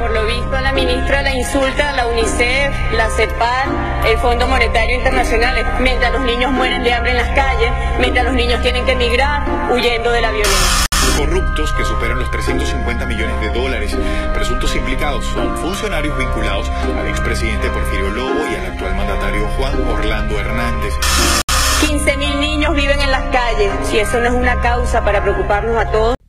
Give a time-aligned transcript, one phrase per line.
[0.00, 3.68] Por lo visto, la ministra la insulta la UNICEF, la CEPAL,
[4.08, 8.32] el Fondo Monetario Internacional, mientras los niños mueren de hambre en las calles, mientras los
[8.32, 10.86] niños tienen que emigrar huyendo de la violencia
[11.18, 13.94] corruptos que superan los 350 millones de dólares.
[14.32, 20.40] Presuntos implicados son funcionarios vinculados al expresidente Porfirio Lobo y al actual mandatario Juan Orlando
[20.40, 20.94] Hernández.
[21.82, 23.70] 15.000 niños viven en las calles.
[23.84, 26.19] Si eso no es una causa para preocuparnos a todos.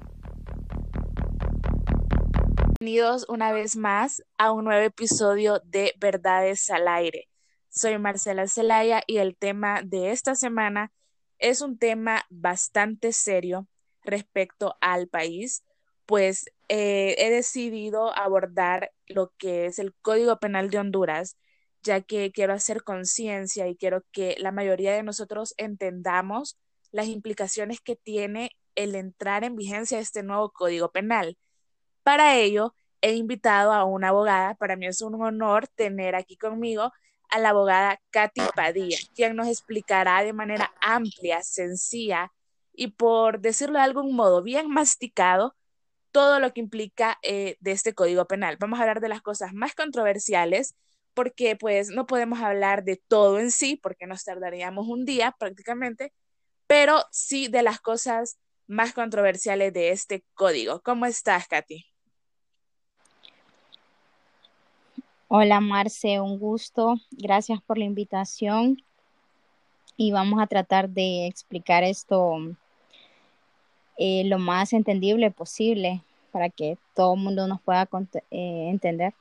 [2.82, 7.30] Bienvenidos una vez más a un nuevo episodio de Verdades al Aire.
[7.70, 10.92] Soy Marcela Zelaya y el tema de esta semana
[11.38, 13.68] es un tema bastante serio
[14.02, 15.64] respecto al país,
[16.08, 21.38] pues eh, he decidido abordar lo que es el Código Penal de Honduras,
[21.84, 26.58] ya que quiero hacer conciencia y quiero que la mayoría de nosotros entendamos
[26.90, 31.38] las implicaciones que tiene el entrar en vigencia de este nuevo Código Penal.
[32.04, 36.92] Para ello, he invitado a una abogada, para mí es un honor tener aquí conmigo
[37.30, 42.32] a la abogada Katy Padilla, quien nos explicará de manera amplia, sencilla
[42.74, 45.56] y por decirlo de algún modo bien masticado
[46.12, 48.58] todo lo que implica eh, de este código penal.
[48.60, 50.76] Vamos a hablar de las cosas más controversiales
[51.14, 56.14] porque pues no podemos hablar de todo en sí porque nos tardaríamos un día prácticamente,
[56.68, 60.82] pero sí de las cosas más controversiales de este código.
[60.82, 61.91] ¿Cómo estás, Katy?
[65.34, 66.96] Hola, Marce, un gusto.
[67.12, 68.84] Gracias por la invitación.
[69.96, 72.36] Y vamos a tratar de explicar esto
[73.98, 77.88] eh, lo más entendible posible para que todo el mundo nos pueda
[78.30, 79.14] eh, entender.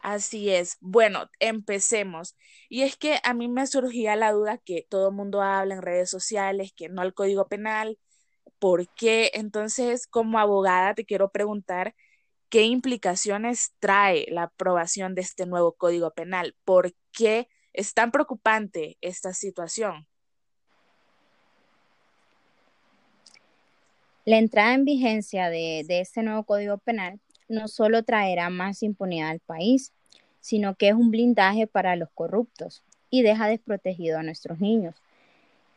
[0.00, 0.78] Así es.
[0.80, 2.34] Bueno, empecemos.
[2.70, 5.82] Y es que a mí me surgía la duda que todo el mundo habla en
[5.82, 7.98] redes sociales, que no al código penal.
[8.58, 9.30] ¿Por qué?
[9.34, 11.94] Entonces, como abogada, te quiero preguntar
[12.48, 16.54] qué implicaciones trae la aprobación de este nuevo código penal.
[16.64, 20.06] ¿Por qué es tan preocupante esta situación?
[24.26, 29.38] La entrada en vigencia de, este nuevo Código Penal no solo traerá más impunidad al
[29.38, 29.92] país,
[30.40, 34.96] sino que es un blindaje para los corruptos y deja desprotegido a nuestros niños.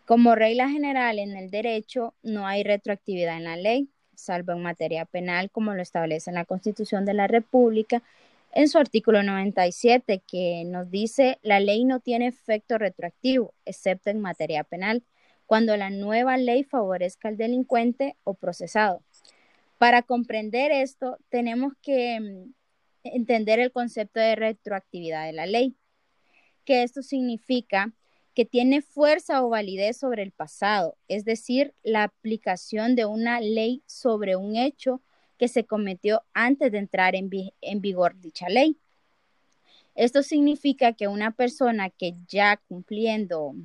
[0.07, 5.05] Como regla general en el derecho, no hay retroactividad en la ley, salvo en materia
[5.05, 8.03] penal, como lo establece en la Constitución de la República,
[8.51, 14.21] en su artículo 97, que nos dice la ley no tiene efecto retroactivo, excepto en
[14.21, 15.03] materia penal
[15.45, 19.01] cuando la nueva ley favorezca al delincuente o procesado.
[19.79, 22.53] Para comprender esto, tenemos que mm,
[23.03, 25.75] entender el concepto de retroactividad de la ley,
[26.65, 27.91] que esto significa
[28.39, 33.83] que tiene fuerza o validez sobre el pasado, es decir, la aplicación de una ley
[33.85, 35.01] sobre un hecho
[35.37, 37.29] que se cometió antes de entrar en,
[37.59, 38.77] en vigor dicha ley.
[39.93, 43.55] Esto significa que una persona que ya cumpliendo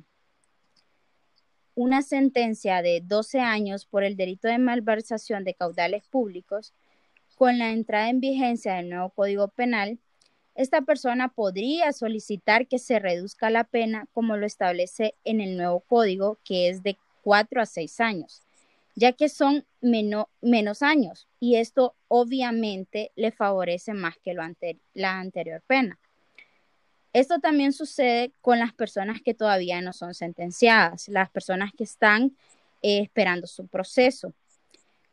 [1.73, 6.73] una sentencia de 12 años por el delito de malversación de caudales públicos,
[7.35, 9.99] con la entrada en vigencia del nuevo Código Penal,
[10.55, 15.81] esta persona podría solicitar que se reduzca la pena como lo establece en el nuevo
[15.81, 18.41] código, que es de 4 a 6 años,
[18.95, 25.99] ya que son menos años y esto obviamente le favorece más que la anterior pena.
[27.15, 32.35] Esto también sucede con las personas que todavía no son sentenciadas, las personas que están
[32.81, 34.33] eh, esperando su proceso,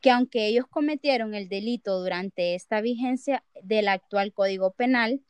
[0.01, 5.21] que aunque ellos cometieron el delito durante esta vigencia del actual Código Penal,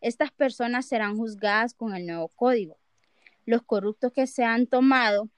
[0.00, 2.78] estas personas serán juzgadas con el nuevo código.
[3.44, 5.28] Los corruptos que se han tomado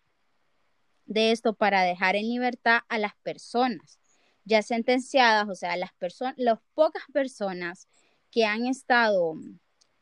[1.07, 3.99] de esto para dejar en libertad a las personas
[4.45, 5.91] ya sentenciadas, o sea, las
[6.37, 7.89] las pocas personas
[8.31, 9.35] que han estado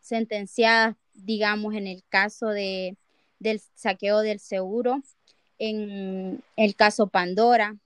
[0.01, 2.97] sentenciadas, digamos, en el caso de,
[3.39, 5.03] del saqueo del seguro,
[5.59, 7.77] en el caso Pandora,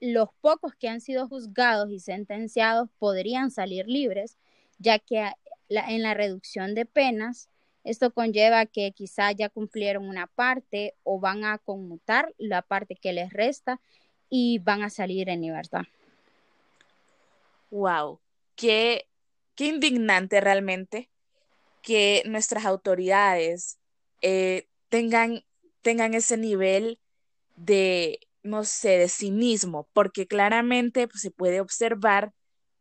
[0.00, 4.38] los pocos que han sido juzgados y sentenciados podrían salir libres,
[4.78, 5.30] ya que
[5.70, 7.48] en la reducción de penas,
[7.84, 13.12] esto conlleva que quizá ya cumplieron una parte o van a conmutar la parte que
[13.12, 13.80] les resta
[14.28, 15.82] y van a salir en libertad.
[17.70, 18.20] Wow,
[18.56, 19.06] qué,
[19.54, 21.08] qué indignante realmente
[21.82, 23.78] que nuestras autoridades
[24.20, 25.44] eh, tengan,
[25.80, 26.98] tengan ese nivel
[27.56, 32.32] de, no sé, de cinismo, porque claramente pues, se puede observar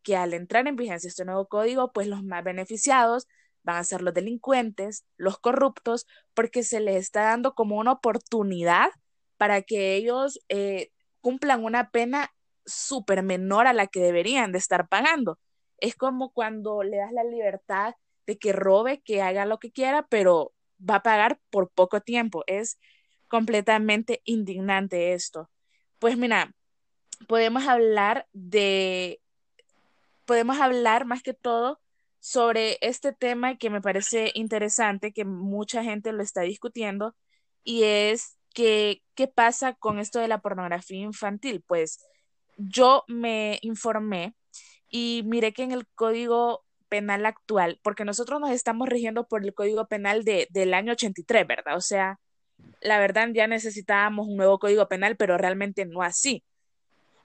[0.03, 3.27] que al entrar en vigencia este nuevo código, pues los más beneficiados
[3.63, 8.89] van a ser los delincuentes, los corruptos, porque se les está dando como una oportunidad
[9.37, 10.91] para que ellos eh,
[11.21, 12.33] cumplan una pena
[12.65, 15.39] súper menor a la que deberían de estar pagando.
[15.77, 20.05] Es como cuando le das la libertad de que robe, que haga lo que quiera,
[20.07, 22.43] pero va a pagar por poco tiempo.
[22.47, 22.79] Es
[23.27, 25.49] completamente indignante esto.
[25.99, 26.53] Pues mira,
[27.27, 29.21] podemos hablar de,
[30.29, 31.81] podemos hablar más que todo
[32.19, 37.15] sobre este tema que me parece interesante, que mucha gente lo está discutiendo,
[37.63, 41.63] y es que, ¿qué pasa con esto de la pornografía infantil?
[41.65, 42.05] Pues
[42.57, 44.35] yo me informé
[44.87, 49.55] y miré que en el Código Penal actual, porque nosotros nos estamos rigiendo por el
[49.55, 51.75] Código Penal de, del año 83, ¿verdad?
[51.75, 52.19] O sea,
[52.81, 56.43] la verdad ya necesitábamos un nuevo Código Penal, pero realmente no así.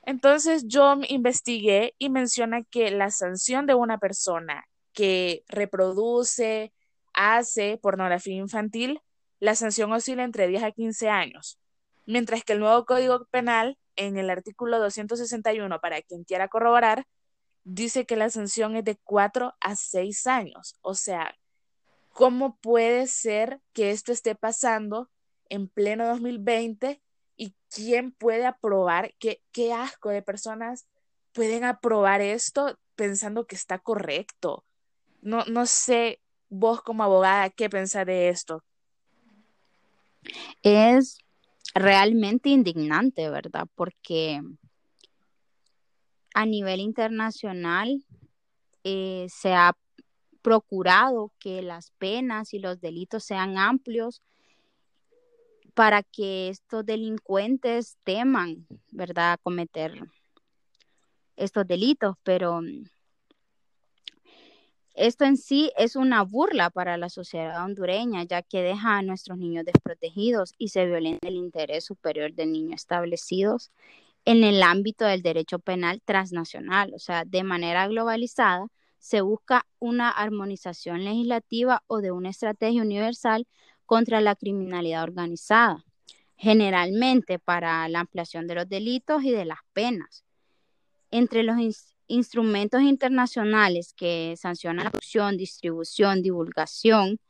[0.06, 6.72] Entonces yo investigué y menciona que la sanción de una persona que reproduce,
[7.14, 9.00] hace pornografía infantil,
[9.40, 11.58] la sanción oscila entre 10 a 15 años,
[12.06, 17.06] mientras que el nuevo Código Penal, en el artículo 261, para quien quiera corroborar,
[17.62, 20.76] dice que la sanción es de 4 a 6 años.
[20.82, 21.34] O sea,
[22.10, 25.10] ¿cómo puede ser que esto esté pasando
[25.48, 27.00] en pleno 2020
[27.36, 30.86] y quién puede aprobar, qué, qué asco de personas
[31.32, 34.64] pueden aprobar esto pensando que está correcto?
[35.20, 38.62] No, no sé, vos como abogada, ¿qué pensás de esto?
[40.62, 41.18] Es
[41.74, 43.66] realmente indignante, ¿verdad?
[43.74, 44.40] Porque
[46.34, 48.04] a nivel internacional
[48.84, 49.76] eh, se ha
[50.42, 54.22] procurado que las penas y los delitos sean amplios
[55.74, 59.92] para que estos delincuentes teman, ¿verdad?, cometer
[61.36, 62.60] estos delitos, pero
[64.94, 69.38] esto en sí es una burla para la sociedad hondureña, ya que deja a nuestros
[69.38, 73.72] niños desprotegidos y se violenta el interés superior del niño establecidos
[74.24, 78.68] en el ámbito del derecho penal transnacional, o sea, de manera globalizada,
[78.98, 83.46] se busca una armonización legislativa o de una estrategia universal
[83.86, 85.84] contra la criminalidad organizada,
[86.36, 90.24] generalmente para la ampliación de los delitos y de las penas.
[91.10, 91.56] Entre los
[92.06, 97.20] instrumentos internacionales que sancionan la producción, distribución, divulgación,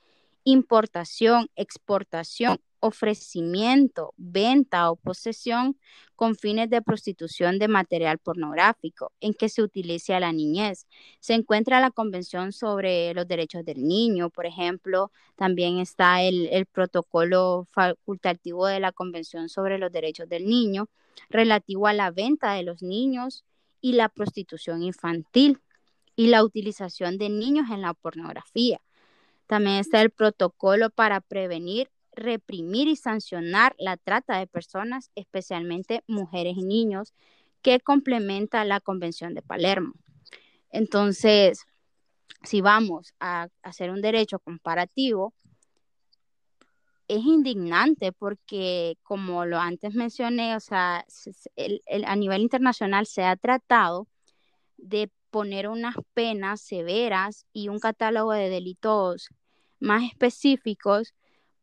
[0.45, 5.79] importación, exportación, ofrecimiento, venta o posesión
[6.17, 10.87] con fines de prostitución de material pornográfico en que se utilice a la niñez.
[11.19, 16.67] Se encuentra la Convención sobre los Derechos del Niño, por ejemplo, también está el, el
[16.67, 20.89] protocolo facultativo de la Convención sobre los Derechos del Niño
[21.31, 23.45] relativo a la venta de los niños
[23.81, 25.61] y la prostitución infantil
[26.17, 28.81] y la utilización de niños en la pornografía.
[29.47, 36.57] También está el protocolo para prevenir, reprimir y sancionar la trata de personas, especialmente mujeres
[36.57, 37.13] y niños,
[37.63, 39.95] que complementa la Convención de Palermo.
[40.71, 41.65] Entonces,
[42.43, 45.33] si vamos a hacer un derecho comparativo,
[47.09, 51.05] es indignante porque, como lo antes mencioné, o sea,
[52.07, 54.07] a nivel internacional se ha tratado
[54.77, 59.29] de poner unas penas severas y un catálogo de delitos
[59.81, 61.15] más específicos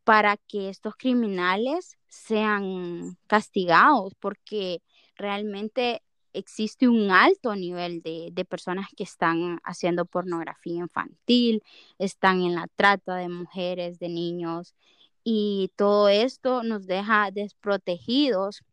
[0.03, 4.81] para que estos criminales sean castigados, porque
[5.15, 6.01] realmente
[6.33, 11.61] existe un alto nivel de, de, personas que están haciendo pornografía infantil,
[11.99, 14.75] están en la trata de mujeres, de niños,
[15.23, 18.63] y todo esto nos deja desprotegidos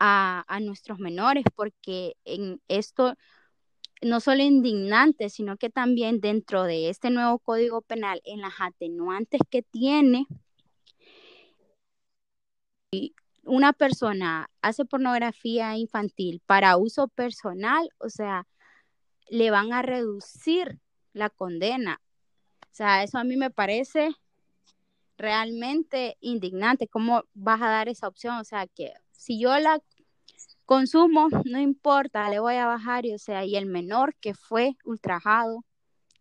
[0.00, 3.14] a, nuestros menores porque en esto
[4.02, 9.40] no solo indignante, sino que también dentro de este nuevo código penal, en las atenuantes
[9.50, 10.26] que tiene,
[13.44, 18.46] una persona hace pornografía infantil para uso personal, o sea,
[19.28, 20.80] le van a reducir
[21.12, 22.00] la condena.
[22.62, 24.10] O sea, eso a mí me parece
[25.16, 26.88] realmente indignante.
[26.88, 28.36] ¿Cómo vas a dar esa opción?
[28.38, 29.80] O sea, que si yo la
[30.70, 34.76] consumo, no importa, le voy a bajar, y, o sea, y el menor que fue
[34.84, 35.64] ultrajado,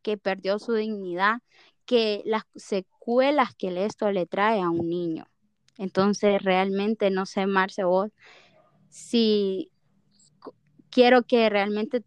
[0.02, 1.44] que perdió su dignidad,
[1.86, 5.28] que las secuelas que esto le trae a un niño.
[5.78, 8.10] Entonces, realmente no sé, Marce, vos,
[8.90, 9.70] si
[10.90, 12.04] quiero que realmente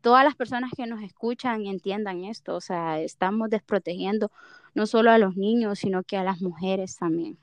[0.00, 4.30] todas las personas que nos escuchan entiendan esto, o sea, estamos desprotegiendo
[4.74, 7.36] no solo a los niños, sino que a las mujeres también.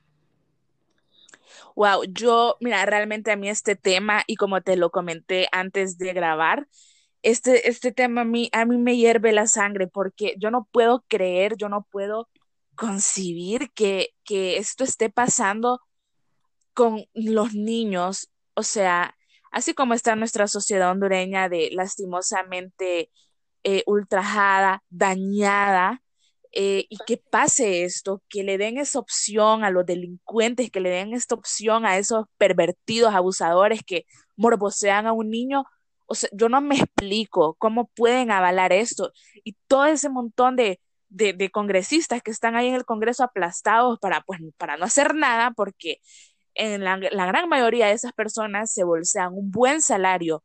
[1.75, 6.13] Wow, yo, mira, realmente a mí este tema, y como te lo comenté antes de
[6.13, 6.67] grabar,
[7.23, 11.03] este, este tema a mí, a mí me hierve la sangre porque yo no puedo
[11.07, 12.29] creer, yo no puedo
[12.75, 15.81] concebir que, que esto esté pasando
[16.73, 18.29] con los niños.
[18.53, 19.15] O sea,
[19.51, 23.11] así como está nuestra sociedad hondureña de lastimosamente
[23.63, 26.03] eh, ultrajada, dañada,
[26.59, 30.89] eh, y que pase esto, que le den esa opción a los delincuentes, que le
[30.89, 34.05] den esta opción a esos pervertidos, abusadores que
[34.37, 35.65] morbosean a un niño.
[36.07, 39.11] O sea, yo no me explico cómo pueden avalar esto.
[39.43, 44.21] Y todo ese montón de, de, congresistas que están ahí en el Congreso aplastados para,
[44.21, 45.99] pues, para no hacer nada, porque
[46.55, 50.43] en la, la gran mayoría de esas personas se bolsean un buen salario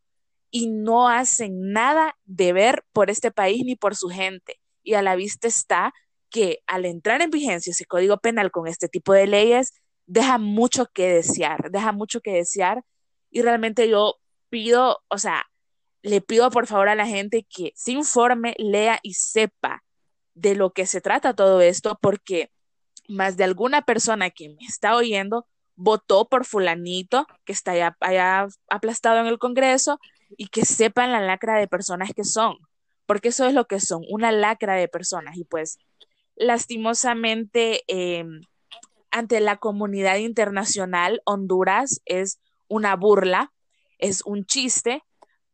[0.50, 4.62] y no hacen nada de ver por este país ni por su gente.
[4.83, 5.93] Y a la vista está
[6.31, 9.75] que al entrar en vigencia ese código penal con este tipo de leyes,
[10.07, 12.83] deja mucho que desear, deja mucho que desear.
[13.31, 14.17] Y realmente yo
[14.49, 15.47] pido, o sea,
[16.03, 19.83] le pido por favor a la gente que se informe, lea y sepa
[20.35, 22.51] de lo que se trata todo esto, porque
[23.09, 29.21] más de alguna persona que me está oyendo votó por fulanito que está allá aplastado
[29.21, 29.99] en el Congreso
[30.37, 32.57] y que sepan la lacra de personas que son,
[33.06, 35.37] porque eso es lo que son, una lacra de personas.
[35.37, 35.78] Y pues,
[36.37, 38.42] lastimosamente, em,
[39.11, 43.52] ante la comunidad internacional, Honduras es una burla,
[43.99, 45.02] es un chiste,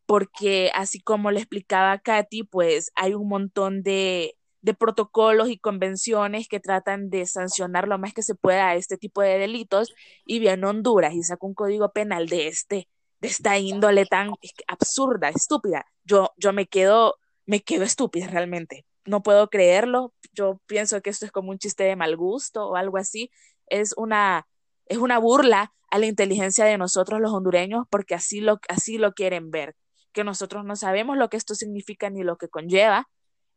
[0.05, 6.47] porque así como le explicaba Katy, pues hay un montón de, de protocolos y convenciones
[6.47, 9.93] que tratan de sancionar lo más que se pueda a este tipo de delitos
[10.25, 12.87] y bien Honduras y saca un código penal de este
[13.21, 14.31] de esta índole tan
[14.67, 15.85] absurda, estúpida.
[16.03, 17.17] Yo, yo me quedo,
[17.49, 18.85] me quedo estúpida realmente.
[19.05, 20.13] No puedo creerlo.
[20.33, 23.31] Yo pienso que esto es como un chiste de mal gusto o algo así.
[23.65, 24.47] Es una,
[24.85, 29.13] es una burla a la inteligencia de nosotros los hondureños porque así lo, así lo
[29.13, 29.75] quieren ver.
[30.11, 33.09] Que nosotros no sabemos lo que esto significa ni lo que conlleva.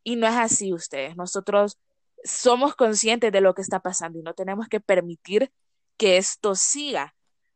[0.03, 1.15] Y no es así ustedes.
[1.15, 1.77] Nosotros
[2.23, 5.51] somos conscientes de lo que está pasando y no tenemos que permitir
[5.97, 7.13] que esto siga.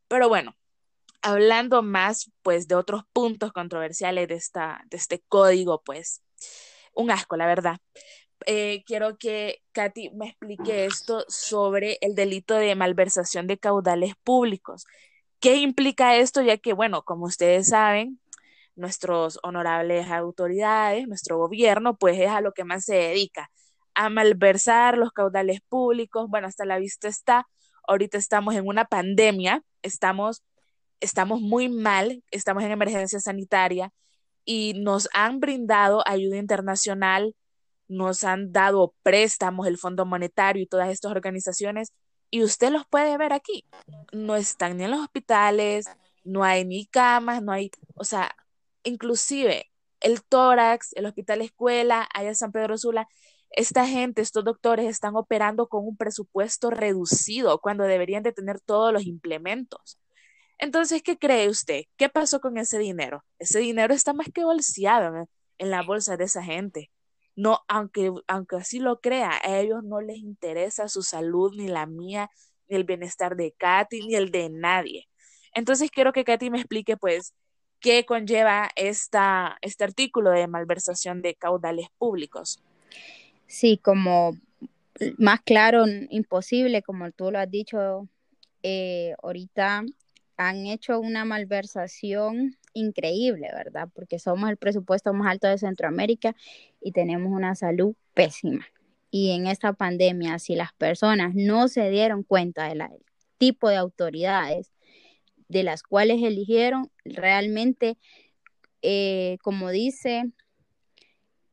[0.07, 0.55] Pero bueno,
[1.23, 6.21] hablando más pues de otros puntos controversiales de, esta, de este código, pues
[6.97, 7.77] un asco, la verdad.
[8.45, 14.85] Eh, quiero que Katy me explique esto sobre el delito de malversación de caudales públicos.
[15.39, 16.41] ¿Qué implica esto?
[16.41, 18.19] Ya que, bueno, como ustedes saben,
[18.75, 23.49] nuestros honorables autoridades, nuestro gobierno, pues es a lo que más se dedica,
[23.95, 26.29] a malversar los caudales públicos.
[26.29, 27.47] Bueno, hasta la vista está,
[27.87, 30.43] ahorita estamos en una pandemia, estamos
[30.99, 33.91] estamos muy mal, estamos en emergencia sanitaria
[34.47, 37.35] y nos han brindado ayuda internacional,
[37.89, 41.91] nos han dado préstamos, el Fondo Monetario y todas estas organizaciones,
[42.31, 43.65] y usted los puede ver aquí.
[44.13, 45.87] No están ni en los hospitales,
[46.23, 48.35] no hay ni camas, no hay, o sea,
[48.83, 53.05] inclusive el tórax, el hospital escuela, allá en San Pedro Sula,
[53.49, 58.93] esta gente, estos doctores están operando con un presupuesto reducido cuando deberían de tener todos
[58.93, 59.99] los implementos.
[60.59, 61.83] Entonces, ¿qué cree usted?
[61.97, 63.23] ¿Qué pasó con ese dinero?
[63.39, 66.91] Ese dinero está más que bolseado en, la bolsa de esa gente.
[67.35, 71.85] No, aunque, aunque así lo crea, a ellos no les interesa su salud, ni la
[71.85, 72.31] mía,
[72.67, 75.07] ni el bienestar de Katy, ni el de nadie.
[75.53, 77.35] Entonces, quiero que Katy me explique, pues,
[77.79, 82.63] qué conlleva esta, este artículo de malversación de caudales públicos.
[83.45, 84.35] Sí, como
[85.17, 88.09] más claro, imposible, como tú lo has dicho
[88.63, 89.83] eh, ahorita,
[90.37, 93.89] han hecho una malversación increíble, ¿verdad?
[93.93, 96.35] Porque somos el presupuesto más alto de Centroamérica
[96.79, 98.65] y tenemos una salud pésima.
[99.09, 102.83] Y en esta pandemia, si las personas no se dieron cuenta del
[103.37, 104.71] tipo de autoridades
[105.47, 107.97] de las cuales eligieron, realmente,
[108.81, 110.31] eh, como dice,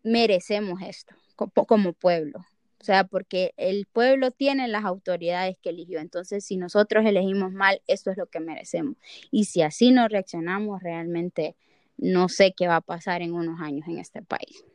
[0.03, 2.45] merecemos esto como pueblo.
[2.85, 6.01] O sea, porque el pueblo tiene las autoridades que eligió.
[6.01, 8.97] Entonces, si nosotros elegimos mal, eso es lo que merecemos.
[9.31, 11.57] Y si así no reaccionamos, realmente
[11.97, 14.67] no sé qué va a pasar en unos años en este país.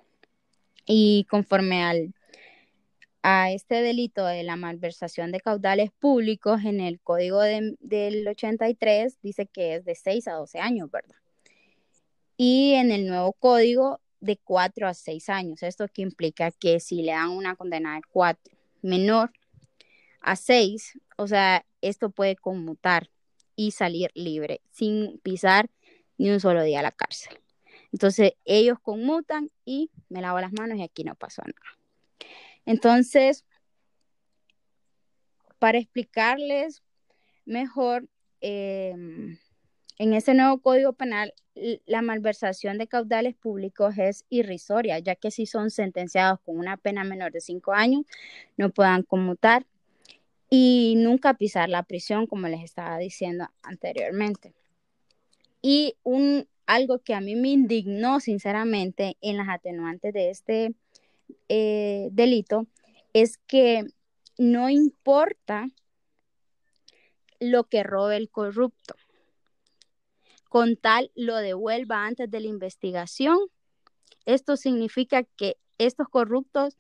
[0.87, 2.15] Y conforme al,
[3.21, 9.45] a este delito de la malversación de caudales públicos, en el código del 83 dice
[9.45, 11.15] que es de 6 a 12 años, ¿verdad?
[12.37, 15.63] Y en el nuevo código de 4 a 6 años.
[15.63, 19.31] Esto que implica que si le dan una condena de 4 menor
[20.21, 23.09] a 6, o sea, esto puede conmutar
[23.55, 25.69] y salir libre sin pisar
[26.17, 27.39] ni un solo día la cárcel.
[27.91, 31.77] Entonces, ellos conmutan y me lavo las manos y aquí no pasó nada.
[32.65, 33.45] Entonces,
[35.57, 36.83] para explicarles
[37.45, 38.07] mejor,
[38.41, 38.95] eh,
[39.99, 41.33] en ese nuevo Código Penal,
[41.85, 47.03] la malversación de caudales públicos es irrisoria, ya que si son sentenciados con una pena
[47.03, 48.05] menor de cinco años,
[48.55, 49.65] no puedan conmutar
[50.49, 54.53] y nunca pisar la prisión, como les estaba diciendo anteriormente.
[55.61, 60.73] Y un algo que a mí me indignó sinceramente en las atenuantes de este
[61.49, 62.67] eh, delito
[63.11, 63.85] es que
[64.37, 65.67] no importa
[67.39, 68.95] lo que robe el corrupto,
[70.49, 73.37] con tal lo devuelva antes de la investigación.
[74.25, 76.77] Esto significa que estos corruptos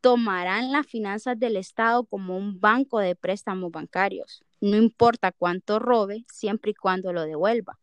[0.00, 4.44] tomarán las finanzas del Estado como un banco de préstamos bancarios.
[4.60, 7.78] No importa cuánto robe, siempre y cuando lo devuelva.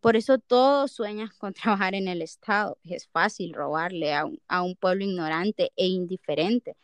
[0.00, 2.78] Por eso todos sueñan con trabajar en el Estado.
[2.84, 6.76] Es fácil robarle a un, a un pueblo ignorante e indiferente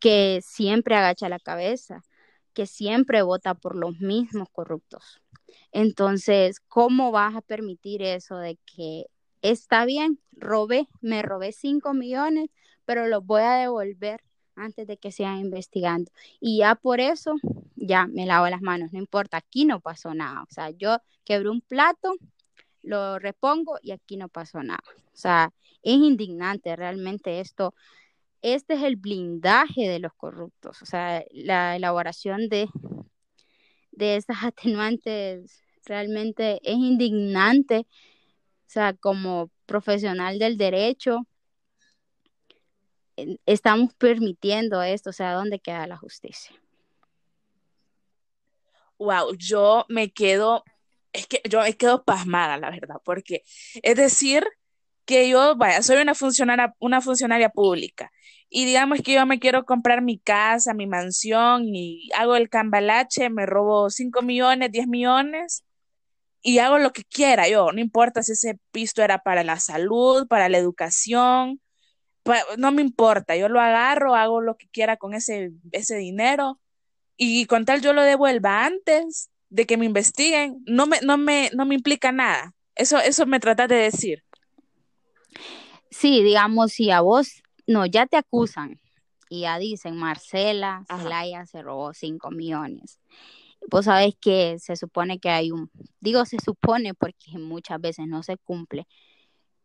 [0.00, 2.02] que siempre agacha la cabeza,
[2.54, 5.20] que siempre vota por los mismos corruptos.
[5.72, 9.06] Entonces, ¿cómo vas a permitir eso de que
[9.42, 12.50] está bien, robé, me robé 5 millones,
[12.84, 14.22] pero los voy a devolver
[14.54, 16.10] antes de que sigan investigando?
[16.40, 17.34] Y ya por eso,
[17.76, 20.42] ya me lavo las manos, no importa, aquí no pasó nada.
[20.42, 22.14] O sea, yo quebré un plato,
[22.82, 24.82] lo repongo y aquí no pasó nada.
[25.12, 27.74] O sea, es indignante realmente esto.
[28.42, 32.68] Este es el blindaje de los corruptos, o sea, la elaboración de,
[33.96, 37.86] de estas atenuantes realmente es indignante.
[38.66, 41.26] O sea, como profesional del derecho,
[43.46, 46.54] estamos permitiendo esto, o sea, ¿dónde queda la justicia?
[48.98, 50.64] Wow, yo me quedo
[51.16, 53.42] es que yo me quedo pasmada, la verdad, porque
[53.82, 54.46] es decir
[55.06, 58.10] que yo, vaya, soy una funcionaria, una funcionaria pública
[58.48, 63.28] y digamos que yo me quiero comprar mi casa, mi mansión y hago el cambalache,
[63.30, 65.64] me robo 5 millones, 10 millones
[66.42, 70.28] y hago lo que quiera yo, no importa si ese pisto era para la salud,
[70.28, 71.60] para la educación,
[72.58, 76.60] no me importa, yo lo agarro, hago lo que quiera con ese, ese dinero
[77.16, 81.50] y con tal yo lo devuelva antes, de que me investiguen, no me, no me,
[81.54, 82.52] no me implica nada.
[82.74, 84.24] Eso, eso me tratas de decir.
[85.90, 88.80] Sí, digamos, si a vos, no, ya te acusan
[89.28, 93.00] y ya dicen, Marcela Zelaya se robó 5 millones.
[93.70, 98.22] Vos sabés que se supone que hay un, digo se supone porque muchas veces no
[98.22, 98.86] se cumple,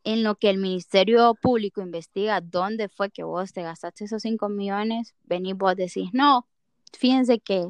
[0.03, 4.49] en lo que el Ministerio Público investiga dónde fue que vos te gastaste esos 5
[4.49, 6.47] millones, venís vos decís, no,
[6.97, 7.67] fíjense que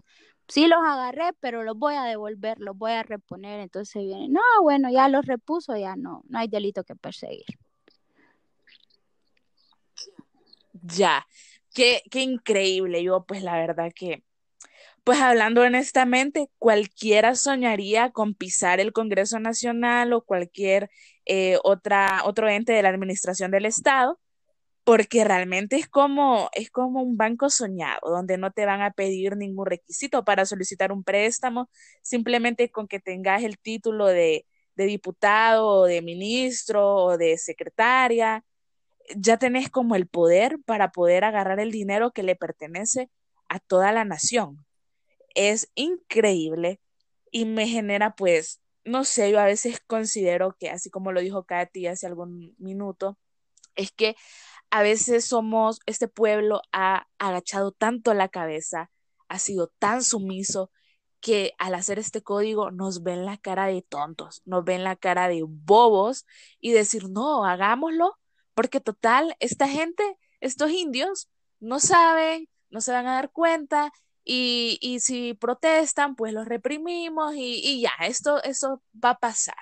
[0.47, 3.59] sí los agarré, pero los voy a devolver, los voy a reponer.
[3.59, 7.45] Entonces viene, no, bueno, ya los repuso, ya no, no hay delito que perseguir.
[10.81, 11.25] Ya,
[11.73, 13.03] qué, qué increíble.
[13.03, 14.23] Yo, pues la verdad que,
[15.03, 20.89] pues hablando honestamente, cualquiera soñaría con pisar el Congreso Nacional o cualquier
[21.25, 24.19] eh, otra, otro ente de la administración del Estado
[24.85, 29.37] porque realmente es como, es como un banco soñado, donde no te van a pedir
[29.37, 31.69] ningún requisito para solicitar un préstamo,
[32.03, 38.43] simplemente con que tengas el título de, de diputado o de ministro o de secretaria,
[39.17, 43.09] ya tenés como el poder para poder agarrar el dinero que le pertenece
[43.49, 44.65] a toda la nación.
[45.35, 46.79] Es increíble
[47.31, 51.45] y me genera pues, no sé, yo a veces considero que, así como lo dijo
[51.45, 53.17] Katy hace algún minuto,
[53.75, 54.15] es que
[54.71, 58.91] a veces somos, este pueblo ha agachado tanto la cabeza,
[59.27, 60.71] ha sido tan sumiso,
[61.21, 65.27] que al hacer este código nos ven la cara de tontos, nos ven la cara
[65.29, 66.25] de bobos
[66.59, 68.17] y decir, no, hagámoslo,
[68.53, 70.03] porque total, esta gente,
[70.39, 73.91] estos indios, no saben, no se van a dar cuenta
[74.23, 79.55] y, y si protestan, pues los reprimimos y, y ya, esto, eso va a pasar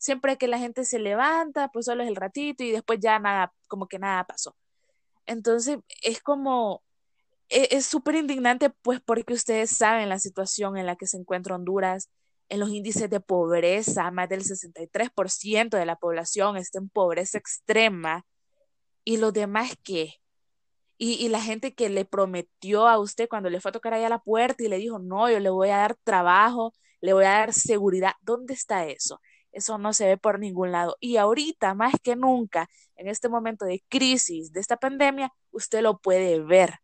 [0.00, 3.52] siempre que la gente se levanta, pues solo es el ratito y después ya nada,
[3.68, 4.56] como que nada pasó.
[5.26, 6.82] Entonces es como,
[7.50, 11.54] e, es súper indignante pues porque ustedes saben la situación en la que se encuentra
[11.56, 12.08] Honduras,
[12.50, 18.26] en los índices de pobreza, más del 63% de la población está en pobreza extrema
[19.04, 20.14] y los demás qué.
[20.98, 24.10] Y, la gente que le prometió a usted cuando le fue a tocar ahí a
[24.10, 27.30] la puerta y le dijo, no, yo le voy a dar trabajo, le voy a
[27.30, 29.20] dar seguridad, ¿dónde está eso?
[29.52, 30.96] Eso no se ve por ningún lado.
[31.00, 35.98] Y ahorita, más que nunca, en este momento de crisis, de esta pandemia, usted lo
[35.98, 36.74] puede ver.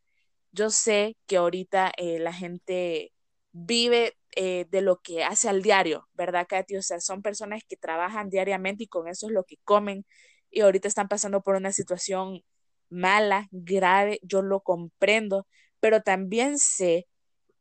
[0.53, 3.13] Yo sé que ahorita eh, la gente
[3.57, 6.77] vive eh, de lo que hace al diario, ¿verdad, Katy?
[6.77, 10.05] O sea, son personas que trabajan diariamente y con eso es lo que comen
[10.51, 12.43] y ahorita están pasando por una situación
[12.91, 15.47] mala, grave, yo lo comprendo,
[15.81, 17.09] pero también sé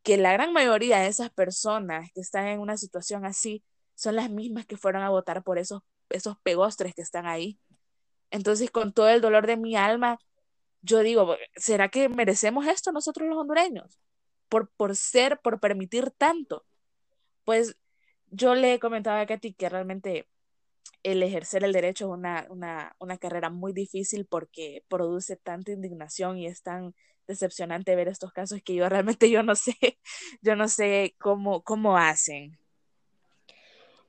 [0.03, 3.63] que la gran mayoría de esas personas que están en una situación así
[3.95, 7.59] son las mismas que fueron a votar por esos, esos pegostres que están ahí.
[8.31, 10.17] Entonces, con todo el dolor de mi alma,
[10.81, 13.99] yo digo, ¿será que merecemos esto nosotros los hondureños?
[14.49, 16.65] Por, por ser, por permitir tanto.
[17.43, 17.77] Pues
[18.27, 20.27] yo le comentaba a Katy que realmente
[21.03, 26.37] el ejercer el derecho es una, una, una, carrera muy difícil porque produce tanta indignación
[26.37, 26.95] y es tan
[27.27, 29.75] decepcionante ver estos casos que yo realmente yo no sé,
[30.41, 32.57] yo no sé cómo, cómo hacen.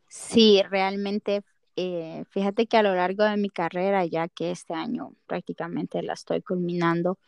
[0.08, 1.42] Sí, realmente,
[1.76, 6.14] eh, fíjate que a lo largo de mi carrera, ya que este año prácticamente la
[6.14, 7.18] estoy culminando,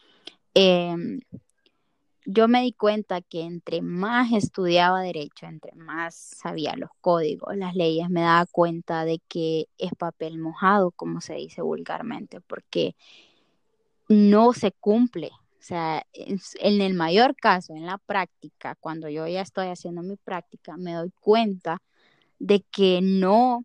[0.55, 0.95] eh,
[2.31, 7.75] yo me di cuenta que entre más estudiaba derecho, entre más sabía los códigos, las
[7.75, 12.95] leyes, me daba cuenta de que es papel mojado, como se dice vulgarmente, porque
[14.09, 15.31] no se cumple.
[15.59, 20.17] O sea, en el mayor caso, en la práctica, cuando yo ya estoy haciendo mi
[20.17, 21.81] práctica, me doy cuenta
[22.39, 23.65] de que no,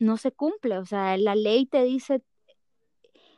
[0.00, 0.78] no se cumple.
[0.78, 2.22] O sea, la ley te dice,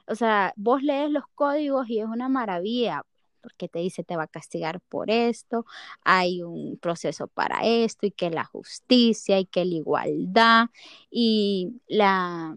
[0.07, 3.05] o sea, vos lees los códigos y es una maravilla,
[3.47, 5.67] porque te dice te va a castigar por esto,
[6.03, 10.67] hay un proceso para esto y que la justicia y que la igualdad
[11.13, 12.57] y la,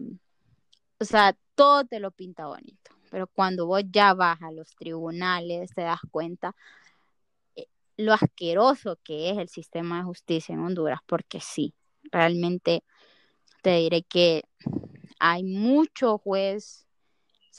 [0.98, 5.70] o sea, todo te lo pinta bonito, pero cuando vos ya vas a los tribunales
[5.72, 6.56] te das cuenta
[7.54, 11.72] eh, lo asqueroso que es el sistema de justicia en Honduras, porque sí,
[12.10, 12.82] realmente
[13.62, 14.42] te diré que
[15.20, 16.88] hay mucho juez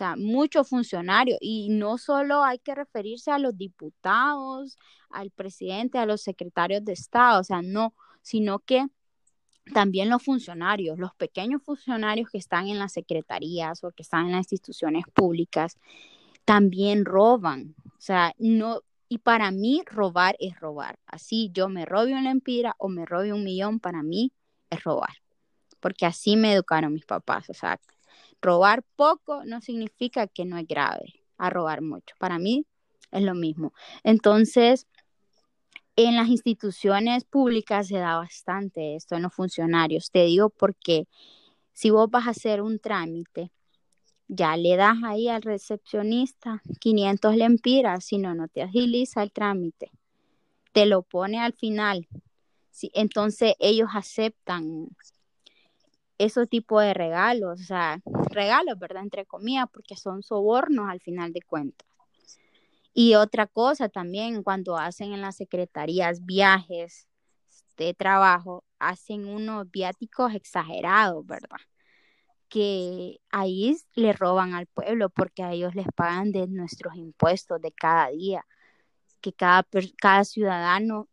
[0.01, 4.77] sea, muchos funcionarios y no solo hay que referirse a los diputados,
[5.09, 8.87] al presidente, a los secretarios de Estado, o sea, no, sino que
[9.73, 14.31] también los funcionarios, los pequeños funcionarios que están en las secretarías o que están en
[14.33, 15.77] las instituciones públicas,
[16.45, 17.75] también roban.
[17.85, 20.97] O sea, no, y para mí robar es robar.
[21.05, 24.31] Así yo me robe una empira o me robe un millón, para mí
[24.69, 25.13] es robar.
[25.79, 27.49] Porque así me educaron mis papás.
[27.49, 27.79] O sea,
[28.41, 32.15] robar poco no significa que no es grave a robar mucho.
[32.19, 32.65] Para mí
[33.11, 33.73] es lo mismo.
[34.03, 34.87] Entonces,
[35.95, 40.11] en las instituciones públicas se da bastante esto, en los funcionarios.
[40.11, 41.07] Te digo porque
[41.73, 43.51] si vos vas a hacer un trámite,
[44.27, 49.91] ya le das ahí al recepcionista 500 lempiras, si no, no te agiliza el trámite.
[50.71, 52.07] Te lo pone al final.
[52.93, 54.87] entonces ellos aceptan
[56.25, 59.03] esos tipos de regalos, o sea, regalos, ¿verdad?
[59.03, 61.87] Entre comillas, porque son sobornos al final de cuentas.
[62.93, 67.07] Y otra cosa también, cuando hacen en las secretarías viajes
[67.77, 71.57] de trabajo, hacen unos viáticos exagerados, ¿verdad?
[72.49, 77.71] Que ahí le roban al pueblo porque a ellos les pagan de nuestros impuestos de
[77.71, 78.45] cada día,
[79.21, 79.65] que cada,
[79.97, 81.07] cada ciudadano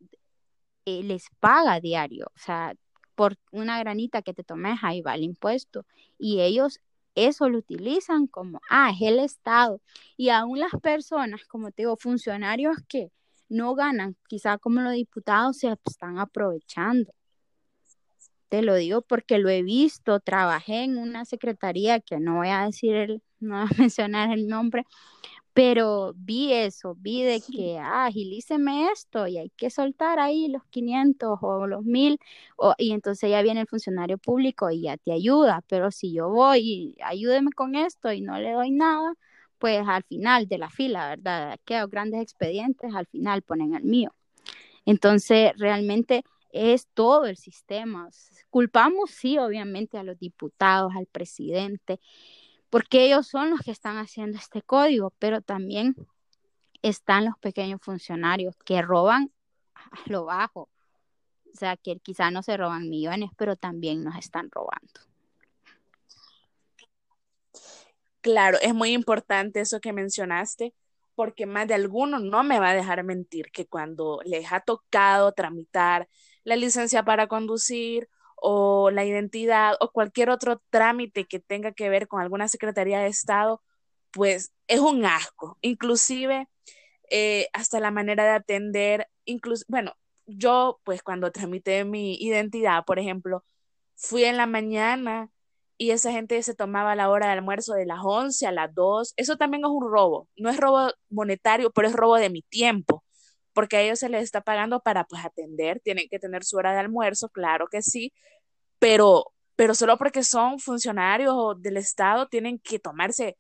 [0.85, 2.27] eh, les paga diario.
[2.35, 2.75] O sea,
[3.19, 5.85] por una granita que te tomes, ahí va el impuesto.
[6.21, 6.79] Y ellos
[7.17, 9.81] eso lo utilizan como, ah, es el Estado.
[10.17, 13.11] Y aún las personas, como te digo, funcionarios que
[13.49, 17.13] no ganan, quizá como los diputados, se están aprovechando.
[18.49, 22.67] Te lo digo porque lo he visto, trabajé en una secretaría que no voy a
[22.67, 24.85] decir, el, no voy a mencionar el nombre,
[25.59, 30.63] pero vi eso, vi de que, ah, agilíceme esto y hay que soltar ahí los
[30.67, 32.21] 500 o los 1000
[32.79, 36.61] y entonces ya viene el funcionario público y ya te ayuda, pero si yo voy
[36.61, 39.15] y ayúdeme con esto y no le doy nada,
[39.59, 41.59] pues al final de la fila, ¿verdad?
[41.65, 44.15] Quedo grandes expedientes, al final ponen el mío.
[44.87, 48.11] Entonces, realmente es todo el sistema.
[48.51, 51.99] Culpamos, sí, obviamente, a los diputados, al presidente,
[52.71, 55.95] porque ellos son los que están haciendo este código, pero también
[56.83, 59.33] están los pequeños funcionarios que roban
[59.75, 60.69] a lo bajo.
[61.53, 65.01] O sea, que quizá no se roban millones, pero también nos están robando.
[68.21, 70.75] Claro, es muy importante eso que mencionaste,
[71.15, 75.33] porque más de alguno no me va a dejar mentir que cuando les ha tocado
[75.33, 76.09] tramitar
[76.45, 78.09] la licencia para conducir
[78.43, 83.09] o la identidad o cualquier otro trámite que tenga que ver con alguna Secretaría de
[83.09, 83.63] Estado,
[84.13, 85.59] pues es un asco.
[85.61, 86.49] Inclusive
[87.11, 89.95] eh, hasta la manera de atender, incluso, bueno,
[90.27, 93.45] yo pues cuando tramité mi identidad, por ejemplo,
[93.97, 95.31] fui en la mañana
[95.79, 99.15] y esa gente se tomaba la hora de almuerzo de las 11 a las 2.
[99.17, 100.29] Eso también es un robo.
[100.37, 103.05] No es robo monetario, pero es robo de mi tiempo,
[103.59, 106.73] porque a ellos se les está pagando para pues atender, tienen que tener su hora
[106.73, 108.13] de almuerzo, claro que sí,
[108.79, 113.37] pero, pero solo porque son funcionarios del Estado tienen que tomarse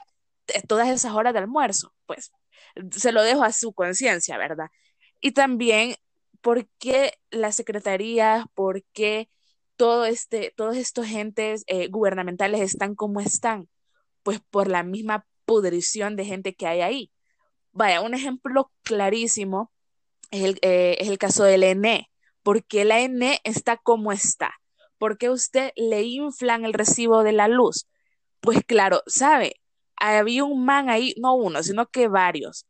[0.66, 2.32] todas esas horas de almuerzo, pues
[2.90, 4.70] se lo dejo a su conciencia, ¿verdad?
[5.20, 5.94] Y también,
[6.40, 9.30] ¿por qué las secretarías, por qué
[9.76, 13.68] todo este, todos estos entes eh, gubernamentales están como están?
[14.24, 17.12] Pues por la misma pudrición de gente que hay ahí.
[17.70, 19.70] Vaya, un ejemplo clarísimo
[20.30, 22.10] es el, eh, es el caso del ENE.
[22.42, 24.54] ¿Por qué la ENE está como está?
[24.98, 27.88] ¿por qué usted le inflan el recibo de la luz?
[28.40, 29.54] Pues claro, sabe,
[29.96, 32.66] había un man ahí, no uno, sino que varios,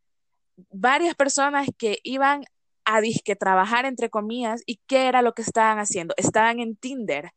[0.71, 2.43] varias personas que iban
[2.85, 6.13] a disque trabajar entre comillas y qué era lo que estaban haciendo.
[6.17, 7.31] Estaban en Tinder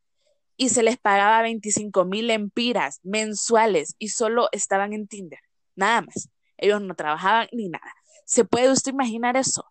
[0.57, 5.41] y se les pagaba 25 mil empiras mensuales y solo estaban en Tinder,
[5.75, 6.29] nada más.
[6.57, 7.93] Ellos no trabajaban ni nada.
[8.25, 9.65] ¿Se puede usted imaginar eso?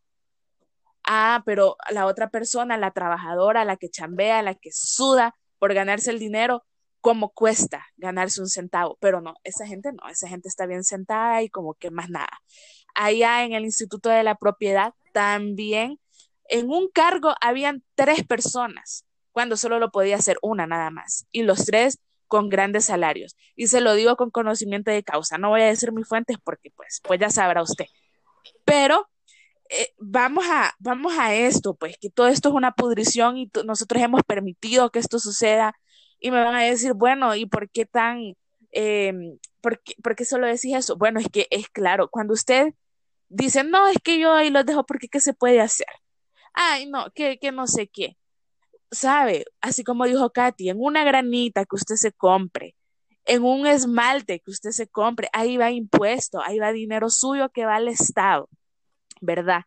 [1.04, 6.12] Ah, pero la otra persona, la trabajadora, la que chambea, la que suda por ganarse
[6.12, 6.64] el dinero,
[7.02, 8.98] ¿cómo cuesta ganarse un centavo?
[9.00, 12.42] Pero no, esa gente no, esa gente está bien sentada y como que más nada.
[12.96, 16.00] Allá en el Instituto de la Propiedad también,
[16.46, 21.44] en un cargo habían tres personas, cuando solo lo podía hacer una nada más, y
[21.44, 23.36] los tres con grandes salarios.
[23.56, 25.38] Y se lo digo con conocimiento de causa.
[25.38, 27.86] No voy a decir mis fuentes porque pues, pues ya sabrá usted.
[28.64, 29.10] Pero
[29.72, 34.02] eh, vamos, a, vamos a esto, pues, que todo esto es una pudrición y nosotros
[34.04, 35.74] hemos permitido que esto suceda
[36.20, 38.36] y me van a decir, bueno, ¿y por qué tan,
[38.72, 40.98] em, por, qué, por, qué, solo decís eso?
[40.98, 42.74] Bueno, es que es claro, cuando usted
[43.30, 45.88] dice, no, es que yo ahí los dejo porque ¿qué se puede hacer?
[46.54, 48.18] Ay, no, que, que no sé qué.
[48.92, 49.46] ¿Sabe?
[49.62, 52.76] Así como dijo Katy, en una granita que usted se compre,
[53.26, 57.66] en un esmalte que usted se compre, ahí va impuesto, ahí va dinero suyo que
[57.66, 58.50] va al Estado.
[59.22, 59.64] ¿Verdad?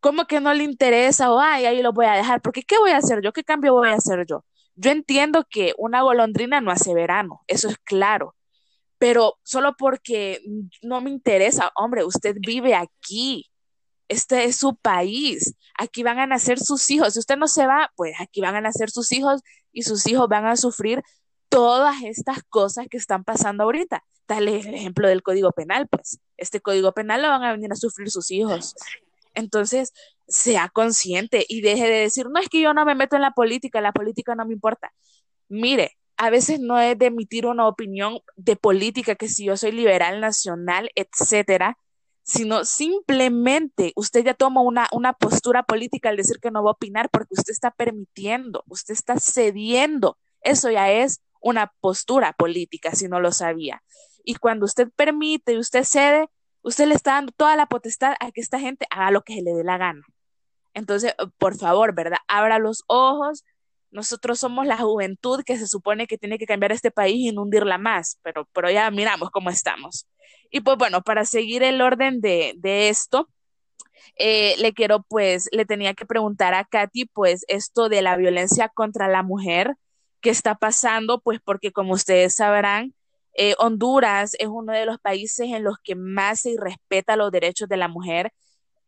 [0.00, 1.32] ¿Cómo que no le interesa?
[1.32, 3.32] O, ay, ahí lo voy a dejar, porque ¿qué voy a hacer yo?
[3.32, 4.44] ¿Qué cambio voy a hacer yo?
[4.76, 8.36] Yo entiendo que una golondrina no hace verano, eso es claro,
[8.98, 10.40] pero solo porque
[10.82, 13.50] no me interesa, hombre, usted vive aquí,
[14.08, 17.90] este es su país, aquí van a nacer sus hijos, si usted no se va,
[17.96, 21.02] pues aquí van a nacer sus hijos y sus hijos van a sufrir
[21.48, 24.04] todas estas cosas que están pasando ahorita.
[24.28, 27.72] Tal es el ejemplo del Código Penal, pues este Código Penal lo van a venir
[27.72, 28.74] a sufrir sus hijos.
[29.34, 29.94] Entonces,
[30.26, 33.30] sea consciente y deje de decir, no es que yo no me meto en la
[33.30, 34.92] política, la política no me importa.
[35.48, 39.72] Mire, a veces no es de emitir una opinión de política, que si yo soy
[39.72, 41.78] liberal nacional, etcétera,
[42.22, 46.74] sino simplemente usted ya toma una, una postura política al decir que no va a
[46.74, 50.18] opinar porque usted está permitiendo, usted está cediendo.
[50.42, 53.82] Eso ya es una postura política, si no lo sabía.
[54.28, 56.28] Y cuando usted permite y usted cede,
[56.60, 59.40] usted le está dando toda la potestad a que esta gente haga lo que se
[59.40, 60.02] le dé la gana.
[60.74, 62.18] Entonces, por favor, ¿verdad?
[62.28, 63.46] Abra los ojos.
[63.90, 67.46] Nosotros somos la juventud que se supone que tiene que cambiar este país y no
[67.78, 70.06] más, pero, pero ya miramos cómo estamos.
[70.50, 73.30] Y pues bueno, para seguir el orden de, de esto,
[74.16, 78.68] eh, le quiero pues, le tenía que preguntar a Katy pues esto de la violencia
[78.68, 79.76] contra la mujer
[80.20, 82.92] que está pasando, pues porque como ustedes sabrán,
[83.40, 87.68] eh, Honduras es uno de los países en los que más se respeta los derechos
[87.68, 88.32] de la mujer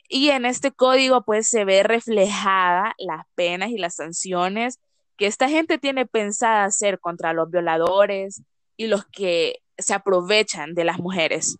[0.09, 4.81] y en este código pues se ve reflejada las penas y las sanciones
[5.17, 8.43] que esta gente tiene pensada hacer contra los violadores
[8.77, 11.57] y los que se aprovechan de las mujeres.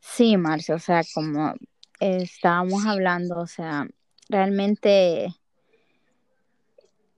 [0.00, 1.54] Sí, Marcia, o sea, como
[2.00, 3.86] estábamos hablando, o sea,
[4.28, 5.32] realmente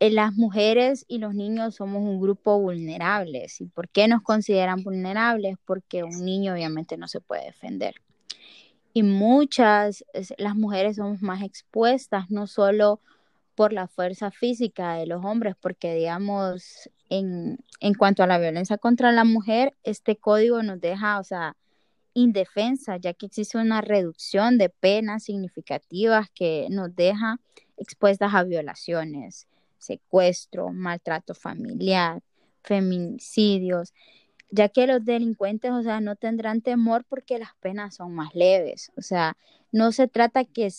[0.01, 3.47] las mujeres y los niños somos un grupo vulnerable.
[3.59, 5.57] ¿Y por qué nos consideran vulnerables?
[5.65, 7.95] Porque un niño obviamente no se puede defender.
[8.93, 10.05] Y muchas,
[10.39, 13.01] las mujeres somos más expuestas, no solo
[13.55, 18.79] por la fuerza física de los hombres, porque digamos, en, en cuanto a la violencia
[18.79, 21.57] contra la mujer, este código nos deja, o sea,
[22.15, 27.39] indefensa, ya que existe una reducción de penas significativas que nos deja
[27.77, 29.49] expuestas a violaciones,
[29.85, 32.23] secuestro, maltrato familiar,
[32.62, 33.92] feminicidios,
[34.51, 38.92] ya que los delincuentes, o sea, no tendrán temor porque las penas son más leves.
[38.97, 39.37] O sea,
[39.73, 40.73] no se trata que,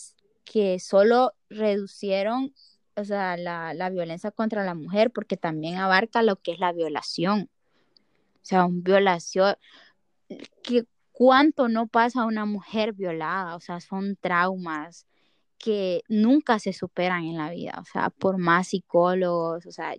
[0.44, 2.54] que solo reducieron,
[2.96, 6.72] o sea, la, la violencia contra la mujer, porque también abarca lo que es la
[6.72, 7.50] violación.
[8.42, 9.56] O sea, un violación,
[10.62, 15.06] que cuánto no pasa a una mujer violada, o sea, son traumas
[15.58, 19.94] que nunca se superan en la vida, o sea, por más psicólogos, o sea,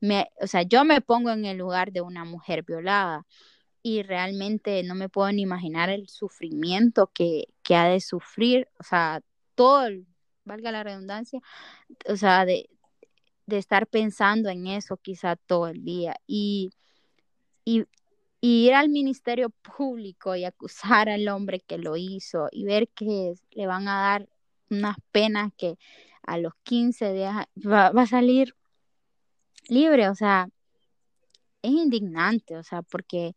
[0.00, 3.26] me, o sea, yo me pongo en el lugar de una mujer violada
[3.82, 8.84] y realmente no me puedo ni imaginar el sufrimiento que, que ha de sufrir, o
[8.84, 9.22] sea,
[9.54, 9.88] todo,
[10.44, 11.40] valga la redundancia,
[12.08, 12.68] o sea, de,
[13.46, 16.72] de estar pensando en eso quizá todo el día y,
[17.64, 17.84] y,
[18.40, 23.34] y ir al Ministerio Público y acusar al hombre que lo hizo y ver que
[23.50, 24.28] le van a dar
[24.70, 25.76] unas penas que
[26.22, 28.54] a los 15 días va, a salir
[29.68, 30.48] libre, o sea,
[31.62, 33.34] es indignante, o sea, porque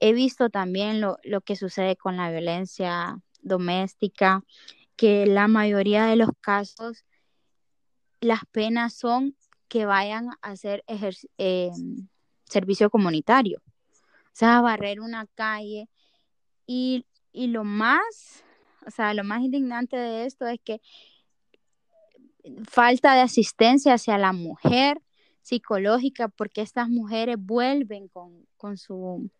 [0.00, 4.42] he visto también lo, lo que sucede con la violencia doméstica
[4.96, 7.04] que la mayoría de los casos
[8.20, 9.36] las penas son
[9.68, 11.70] que vayan a hacer eh,
[12.44, 15.88] servicio comunitario, o sea, barrer una calle.
[16.66, 18.44] Y, y lo más,
[18.88, 20.80] o sea, lo más indignante de esto es que
[22.64, 25.02] falta de asistencia hacia la mujer
[25.42, 29.30] psicológica, porque estas mujeres vuelven con, con su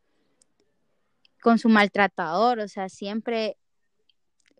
[1.40, 3.56] con su maltratador, o sea, siempre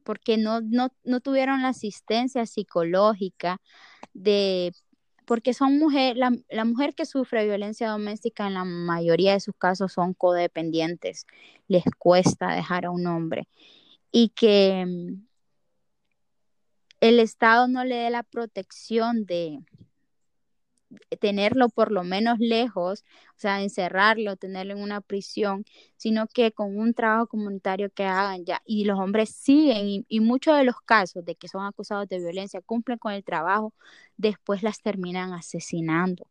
[0.04, 3.60] porque no, no, no tuvieron la asistencia psicológica
[4.14, 4.72] de
[5.26, 9.54] porque son mujeres, la, la, mujer que sufre violencia doméstica en la mayoría de sus
[9.54, 11.26] casos son codependientes,
[11.66, 13.48] les cuesta dejar a un hombre
[14.10, 15.26] y que mm,
[17.00, 19.60] el Estado no le dé la protección de,
[21.20, 25.64] tenerlo por lo menos lejos, o sea, encerrarlo, tenerlo en una prisión,
[25.96, 28.62] sino que con un trabajo comunitario que hagan ya.
[28.64, 32.60] Y los hombres siguen, y, muchos de los casos de que son acusados de violencia
[32.62, 33.74] cumplen con el trabajo,
[34.16, 36.26] después las terminan asesinando,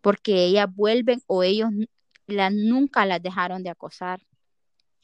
[0.00, 1.70] porque ellas vuelven o ellos
[2.52, 4.20] nunca las dejaron de acosar.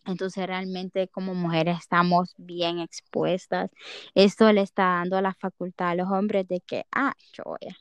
[0.07, 3.71] Entonces realmente como mujeres estamos bien expuestas.
[4.15, 7.77] Esto le está dando la facultad a los hombres de que, ah, yo voy a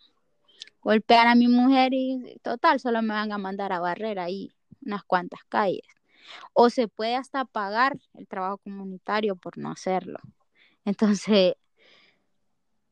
[0.81, 4.53] golpear a mi mujer y total, solo me van a mandar a barrer ahí
[4.85, 5.81] unas cuantas calles.
[6.53, 10.19] O se puede hasta pagar el trabajo comunitario por no hacerlo.
[10.85, 11.55] Entonces,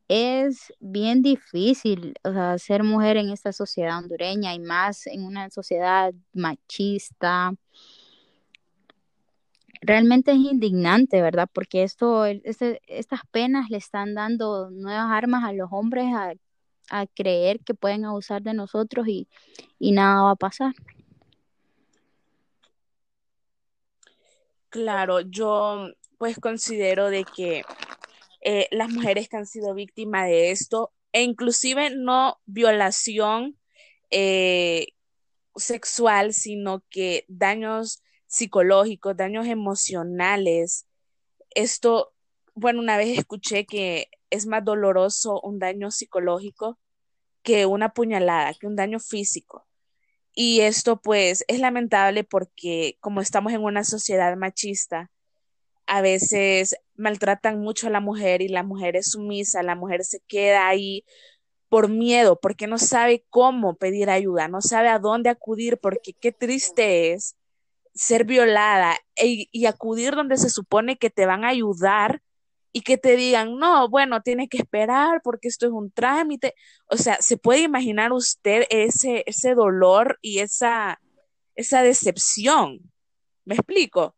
[0.08, 2.14] es bien difícil
[2.58, 7.54] ser mujer en esta sociedad hondureña y más en una sociedad machista.
[9.86, 11.46] Realmente es indignante, ¿verdad?
[11.52, 16.06] Porque esto, este, estas penas le están dando nuevas armas a los hombres
[16.90, 19.28] a creer que pueden abusar de nosotros y,
[19.78, 20.72] nada va a pasar.
[24.70, 27.62] Claro, yo pues considero de que
[28.40, 33.58] eh, las mujeres que han sido víctimas de esto, e inclusive no violación
[34.10, 34.86] eh,
[35.56, 38.02] sexual, sino que daños
[38.34, 40.86] psicológicos, daños emocionales,
[41.54, 42.12] esto,
[42.54, 46.78] bueno, una vez escuché que es más doloroso un daño psicológico
[47.42, 49.66] que una puñalada, que un daño físico.
[50.34, 55.10] Y esto pues es lamentable porque como estamos en una sociedad machista,
[55.86, 60.20] a veces maltratan mucho a la mujer y la mujer es sumisa, la mujer se
[60.26, 61.04] queda ahí
[61.68, 66.32] por miedo, porque no sabe cómo pedir ayuda, no sabe a dónde acudir, porque qué
[66.32, 67.36] triste es
[67.94, 72.22] ser violada e, y acudir donde se supone que te van a ayudar
[72.72, 76.54] y que te digan, no, bueno, tiene que esperar porque esto es un trámite.
[76.88, 81.00] O sea, ¿se puede imaginar usted ese, ese dolor y esa,
[81.54, 82.80] esa decepción?
[83.44, 84.16] ¿Me explico?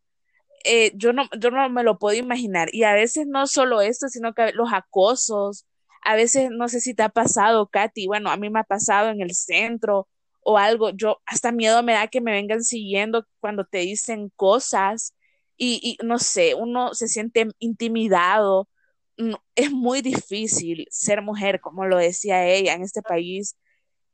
[0.65, 2.69] Eh, yo, no, yo no me lo puedo imaginar.
[2.73, 5.67] Y a veces no solo esto, sino que los acosos,
[6.03, 9.11] a veces no sé si te ha pasado, Katy, bueno, a mí me ha pasado
[9.11, 10.09] en el centro
[10.47, 15.15] o algo, yo hasta miedo me da que me vengan siguiendo cuando te dicen cosas
[15.59, 18.69] y, no sé, uno se siente intimidado.
[19.57, 23.57] Es muy difícil ser mujer, como lo decía ella, en este país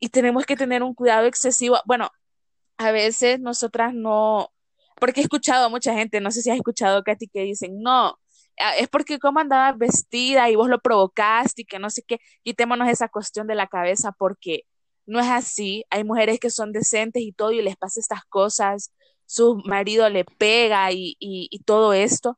[0.01, 1.79] y tenemos que tener un cuidado excesivo.
[1.87, 2.11] Bueno,
[2.79, 4.49] a veces nosotras no,
[5.01, 8.19] porque he escuchado a mucha gente, no sé si has escuchado, Katy, que dicen, no,
[8.79, 12.89] es porque cómo andabas vestida y vos lo provocaste y que no sé qué, quitémonos
[12.89, 14.65] esa cuestión de la cabeza porque
[15.07, 15.85] no es así.
[15.91, 18.91] Hay mujeres que son decentes y todo y les pasa estas cosas
[19.33, 22.37] su marido le pega y, y, todo esto,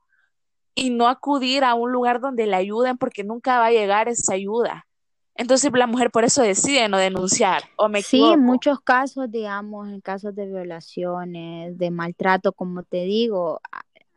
[0.77, 4.35] y no acudir a un lugar donde le ayuden porque nunca va a llegar esa
[4.35, 4.87] ayuda.
[5.35, 9.89] Entonces la mujer por eso decide no denunciar, o me Sí, en muchos casos, digamos,
[9.89, 13.61] en casos de violaciones, de maltrato, como te digo,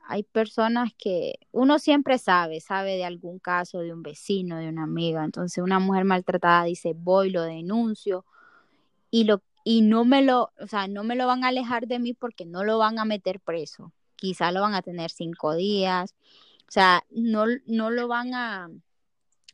[0.07, 4.83] hay personas que uno siempre sabe, sabe de algún caso de un vecino, de una
[4.83, 5.25] amiga.
[5.25, 8.23] Entonces una mujer maltratada dice, voy, lo denuncio.
[9.11, 11.99] Y lo y no me lo, o sea, no me lo van a alejar de
[11.99, 13.91] mí porque no lo van a meter preso.
[14.15, 16.15] Quizá lo van a tener cinco días.
[16.69, 18.69] O sea, no, no lo van a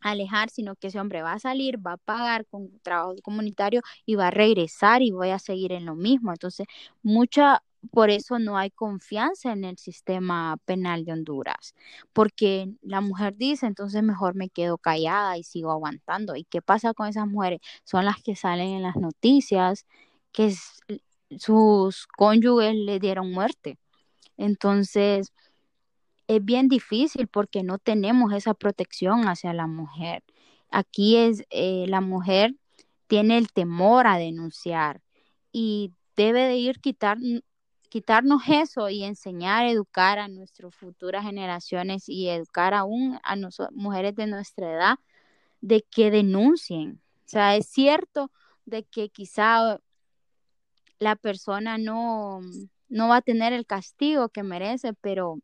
[0.01, 4.15] alejar, sino que ese hombre va a salir, va a pagar con trabajo comunitario y
[4.15, 6.31] va a regresar y voy a seguir en lo mismo.
[6.31, 6.67] Entonces,
[7.01, 11.75] mucha, por eso no hay confianza en el sistema penal de Honduras,
[12.13, 16.35] porque la mujer dice, entonces mejor me quedo callada y sigo aguantando.
[16.35, 17.59] ¿Y qué pasa con esas mujeres?
[17.83, 19.85] Son las que salen en las noticias
[20.31, 20.53] que
[21.37, 23.77] sus cónyuges le dieron muerte.
[24.37, 25.33] Entonces,
[26.27, 30.23] es bien difícil porque no tenemos esa protección hacia la mujer.
[30.71, 32.55] Aquí es eh, la mujer
[33.07, 35.01] tiene el temor a denunciar
[35.51, 37.17] y debe de ir quitar,
[37.93, 43.35] quitarnos eso y enseñar, educar a nuestras futuras generaciones y educar aún a
[43.71, 44.99] mujeres de nuestra edad
[45.61, 46.99] de que denuncien.
[47.17, 48.31] O sea, es cierto
[48.65, 49.79] de que quizá
[50.97, 52.41] la persona no,
[52.89, 55.37] no va a tener el castigo que merece, pero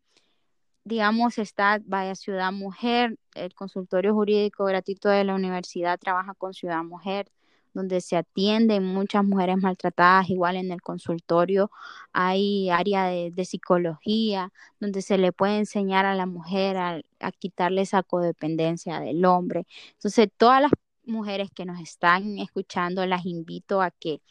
[0.84, 6.84] digamos, está vaya Ciudad Mujer, el consultorio jurídico gratuito de la universidad trabaja con Ciudad
[6.84, 7.32] Mujer,
[7.74, 11.72] donde se atienden muchas mujeres maltratadas, igual en el consultorio
[12.14, 17.82] hay área de, psicología, donde se le puede enseñar a la mujer a, a quitarle
[17.82, 19.66] esa codependencia del hombre.
[19.94, 20.72] Entonces, todas las
[21.06, 24.22] mujeres que nos están escuchando, las invito a que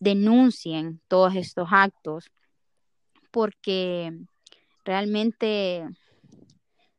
[0.00, 2.30] denuncien todos estos actos,
[3.30, 4.12] porque
[4.84, 5.86] realmente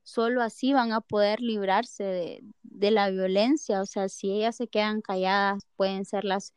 [0.08, 3.82] solo así van a poder librarse de, la violencia.
[3.82, 6.53] O sea, si ellas se quedan calladas, pueden ser las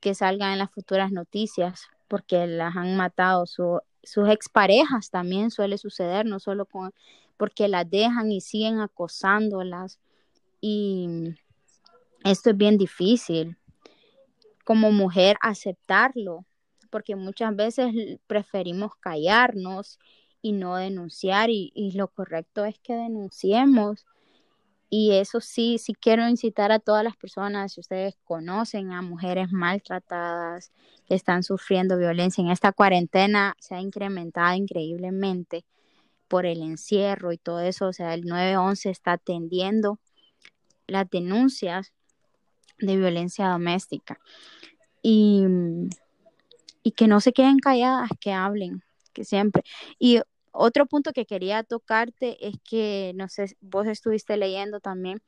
[0.00, 3.44] que salgan en las futuras noticias porque las han matado.
[3.44, 6.94] sus exparejas también suele suceder, no solo con,
[7.36, 10.00] porque las dejan y siguen acosándolas.
[10.62, 11.34] Y
[12.24, 13.58] esto es bien difícil
[14.64, 16.46] como mujer aceptarlo,
[16.88, 17.92] porque muchas veces
[18.26, 19.98] preferimos callarnos
[20.42, 24.06] y no denunciar y, lo correcto es que denunciemos.
[24.88, 29.52] Y eso sí, sí quiero incitar a todas las personas, si ustedes conocen a mujeres
[29.52, 30.72] maltratadas
[31.06, 35.64] que están sufriendo violencia en esta cuarentena, se ha incrementado increíblemente
[36.28, 37.88] por el encierro y todo eso.
[37.88, 40.00] O sea, el 911 está atendiendo
[40.88, 41.92] las denuncias
[42.78, 44.18] de violencia doméstica.
[45.02, 45.44] Y,
[46.82, 48.82] y que no se queden calladas, que hablen,
[49.12, 49.62] que siempre.
[49.98, 50.20] Y
[50.52, 55.22] otro punto que quería tocarte es que, no sé, vos estuviste leyendo también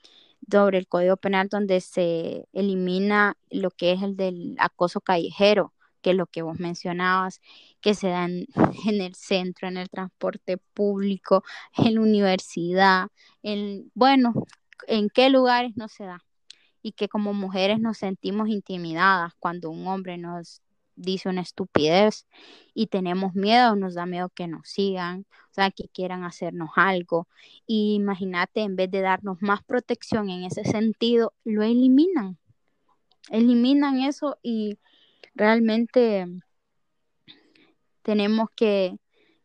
[0.50, 6.10] sobre el Código Penal donde se elimina lo que es el del acoso callejero, que
[6.10, 7.40] es lo que vos mencionabas,
[7.80, 8.46] que se da en,
[9.00, 11.44] el centro, en el transporte público,
[11.76, 13.08] en la universidad,
[13.42, 14.34] en, bueno,
[14.88, 16.24] en qué lugares no se da.
[16.82, 20.62] Y que como mujeres nos sentimos intimidadas cuando un hombre nos
[20.96, 22.26] dice una estupidez
[22.74, 27.28] y tenemos miedo, nos da miedo que nos sigan, o sea, que quieran hacernos algo.
[27.66, 32.38] Y imagínate, en vez de darnos más protección en ese sentido, lo eliminan.
[33.30, 34.78] Eliminan eso y
[35.34, 36.26] realmente
[38.02, 38.96] tenemos que,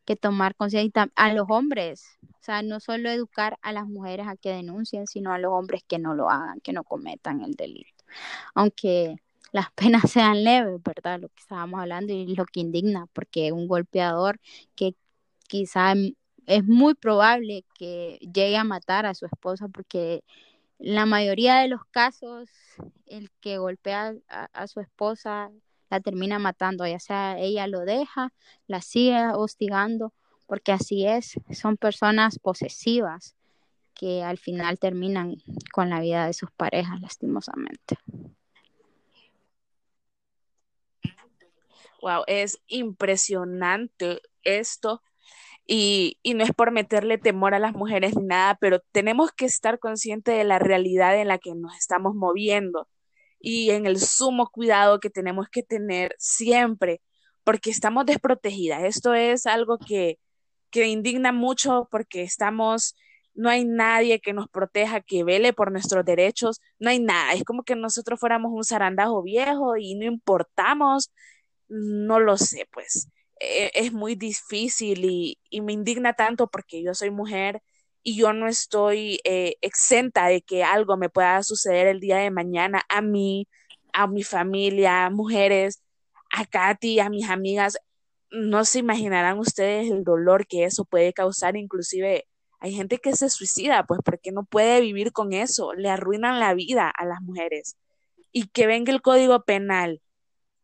[0.06, 4.36] que tomar conciencia a los hombres, o sea, no solo educar a las mujeres a
[4.36, 8.06] que denuncien, sino a los hombres que no lo hagan, que no cometan el delito.
[8.56, 9.18] Aunque
[9.52, 11.20] las penas sean leves, ¿verdad?
[11.20, 14.40] Lo que estábamos hablando y lo que indigna, porque un golpeador
[14.76, 14.96] que
[15.48, 15.94] quizá
[16.46, 20.24] es muy probable que llegue a matar a su esposa, porque
[20.80, 22.50] la mayoría de los casos,
[23.06, 25.52] el que golpea a, su esposa
[25.90, 28.34] la termina matando, ya sea ella lo deja,
[28.68, 30.14] la sigue hostigando,
[30.46, 33.36] porque así es, son personas posesivas
[33.94, 35.38] que al final terminan
[35.74, 37.98] con la vida de sus parejas, lastimosamente.
[42.02, 45.02] Wow, es impresionante esto.
[45.68, 49.46] Y, y, no es por meterle temor a las mujeres ni nada, pero tenemos que
[49.46, 52.88] estar conscientes de la realidad en la que nos estamos moviendo
[53.40, 57.02] y en el sumo cuidado que tenemos que tener siempre,
[57.44, 58.84] porque estamos desprotegidas.
[58.84, 60.20] Esto es algo que,
[60.72, 62.96] que indigna mucho porque estamos,
[63.36, 67.34] no hay nadie que nos proteja, que vele por nuestros derechos, no hay nada.
[67.34, 71.12] Es como que nosotros fuéramos un zarandajo viejo y no importamos
[71.70, 73.10] no lo sé, pues
[73.40, 77.62] e, es muy difícil y, me indigna tanto porque yo soy mujer
[78.04, 82.32] y yo no estoy eh, exenta de que algo me pueda suceder el día de
[82.32, 83.48] mañana a mí,
[83.94, 85.84] a mi familia, a mujeres,
[86.32, 87.78] a Katy, a mis amigas.
[88.32, 92.26] No se imaginarán ustedes el dolor que eso puede causar, inclusive
[92.60, 96.54] hay gente que se suicida, pues porque no puede vivir con eso, le arruinan la
[96.54, 97.78] vida a las mujeres.
[98.32, 100.02] Y que venga el código penal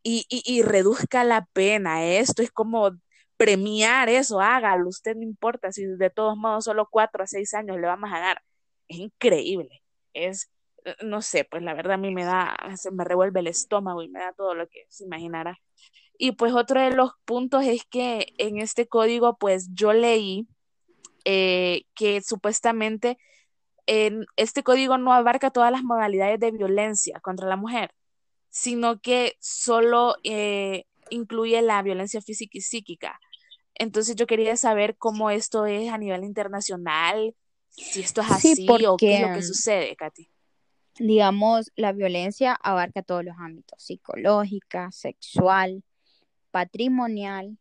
[0.03, 2.05] y, y, reduzca la pena.
[2.05, 2.91] Esto es como
[3.37, 7.77] premiar eso, hágalo, usted no importa si de todos modos solo cuatro a seis años
[7.79, 8.41] le vamos a dar.
[8.87, 9.83] Es increíble,
[10.13, 10.51] es,
[10.85, 14.01] eh, no sé, pues la verdad a mí me da, se me revuelve el estómago
[14.03, 15.59] y me da todo lo que se imaginará.
[16.17, 20.47] Y pues otro de los puntos es que en este código, pues yo leí
[21.25, 23.17] eh, que supuestamente
[23.87, 27.91] en este código no abarca todas las modalidades de violencia contra la mujer
[28.53, 33.19] sino que solo eh, incluye la violencia física y psíquica.
[33.73, 37.35] Entonces yo quería saber cómo esto es a nivel internacional,
[37.71, 40.29] si esto es así o qué es lo que sucede, Katy.
[40.99, 45.83] Digamos, la violencia abarca todos los ámbitos, psicológica, sexual,
[46.51, 47.57] patrimonial.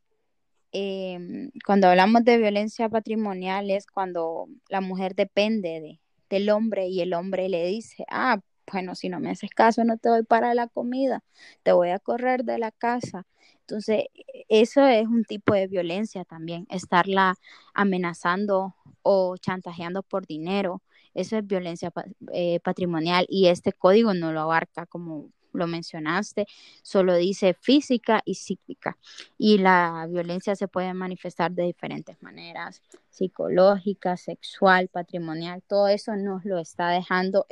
[0.72, 7.00] Em, cuando hablamos de violencia patrimonial es cuando la mujer depende de, del hombre y
[7.00, 10.54] el hombre le dice, ah, bueno, si no me haces caso no te doy para
[10.54, 11.22] la comida,
[11.62, 13.26] te voy a correr de la casa.
[13.60, 14.04] Entonces,
[14.48, 17.36] eso es un tipo de violencia también, estarla
[17.74, 20.82] amenazando o chantajeando por dinero.
[21.14, 21.92] Eso es violencia
[22.32, 26.46] eh, patrimonial y este código no lo abarca como lo mencionaste,
[26.82, 28.96] solo dice física y psíquica.
[29.38, 36.44] Y la violencia se puede manifestar de diferentes maneras, psicológica, sexual, patrimonial, todo eso nos
[36.44, 37.46] lo está dejando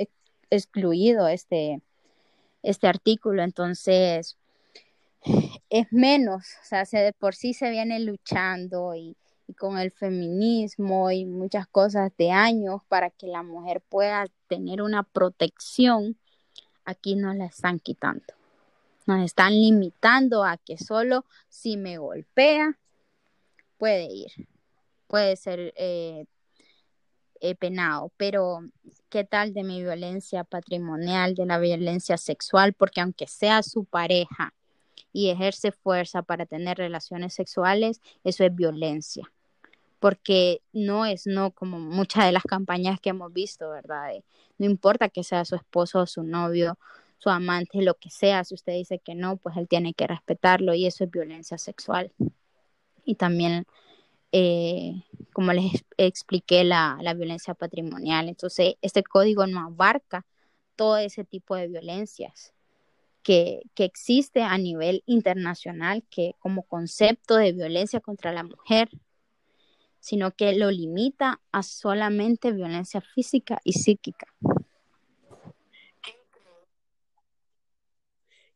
[0.51, 1.81] excluido este,
[2.63, 3.43] este artículo.
[3.43, 4.37] Entonces,
[5.71, 9.17] es menos, o sea, se, de por sí se viene luchando y,
[9.59, 15.03] con el feminismo y muchas cosas de años para que la mujer pueda tener una
[15.03, 16.17] protección,
[16.85, 18.23] aquí nos la están quitando.
[19.07, 22.79] Nos están limitando a que solo si me golpea
[23.77, 24.31] puede ir,
[25.09, 26.27] puede ser eh,
[27.41, 28.61] eh, penado, pero
[29.09, 32.75] ¿qué tal de mi violencia patrimonial, de la violencia sexual?
[32.75, 34.55] Porque aunque sea su pareja
[35.13, 39.33] y ejerce fuerza para tener relaciones sexuales, eso es violencia.
[39.99, 44.13] Porque no es no como muchas de las campañas que hemos visto, ¿verdad?
[44.59, 46.79] no importa que sea su esposo o su novio,
[47.19, 50.75] su amante, lo que sea, si usted dice que no, pues él tiene que respetarlo
[50.75, 52.13] y eso es violencia sexual.
[53.05, 53.67] Y también
[54.33, 55.03] eh,
[55.33, 58.29] como les expliqué, la, violencia patrimonial.
[58.29, 60.27] Entonces, este código no abarca
[60.77, 62.53] todo ese tipo de violencias
[63.23, 68.89] que, que, existe a nivel internacional, que como concepto de violencia contra la mujer,
[69.99, 74.27] sino que lo limita a solamente violencia física y psíquica.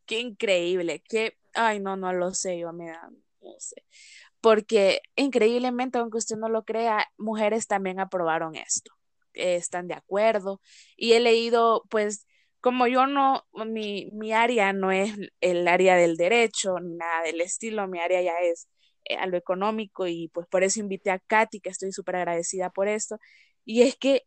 [0.07, 3.11] Qué increíble, qué, ay, no, no lo sé, yo me da,
[3.41, 3.85] no sé
[4.45, 8.93] porque increíblemente, aunque usted no lo crea, mujeres también aprobaron esto,
[9.33, 10.61] están de acuerdo.
[10.99, 12.27] Y he leído, pues,
[12.61, 17.41] como yo no, mi, mi área no es el área del derecho ni nada del
[17.41, 18.69] estilo, mi área ya es
[19.07, 22.69] eh, a lo económico y pues por eso invité a Katy, que estoy súper agradecida
[22.69, 23.19] por esto.
[23.65, 24.25] Y es que,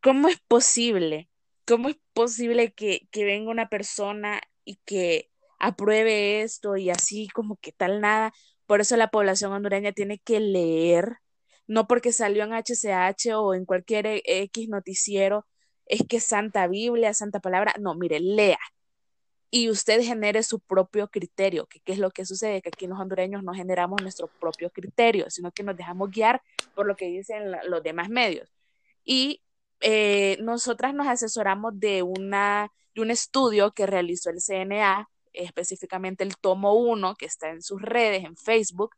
[0.00, 1.28] ¿cómo es posible?
[1.66, 7.56] ¿Cómo es posible que, que venga una persona y que apruebe esto y así como
[7.56, 8.32] que tal nada?
[8.66, 11.18] Por eso la población hondureña tiene que leer,
[11.66, 15.46] no porque salió en HCH o en cualquier e, X noticiero,
[15.86, 18.58] es que Santa Biblia, Santa Palabra, no, mire, lea.
[19.50, 22.98] Y usted genere su propio criterio, que qué es lo que sucede, que aquí los
[22.98, 26.42] hondureños no generamos nuestro propio criterio, sino que nos dejamos guiar
[26.74, 28.52] por lo que dicen los demás medios.
[29.04, 29.42] Y
[29.80, 36.36] eh, nosotras nos asesoramos de, una, de un estudio que realizó el CNA específicamente el
[36.36, 38.94] tomo 1 que está en sus redes, en Facebook,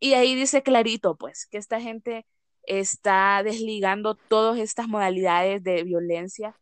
[0.00, 2.26] y ahí dice clarito, pues, que esta gente
[2.64, 6.54] está desligando todas estas modalidades de violencia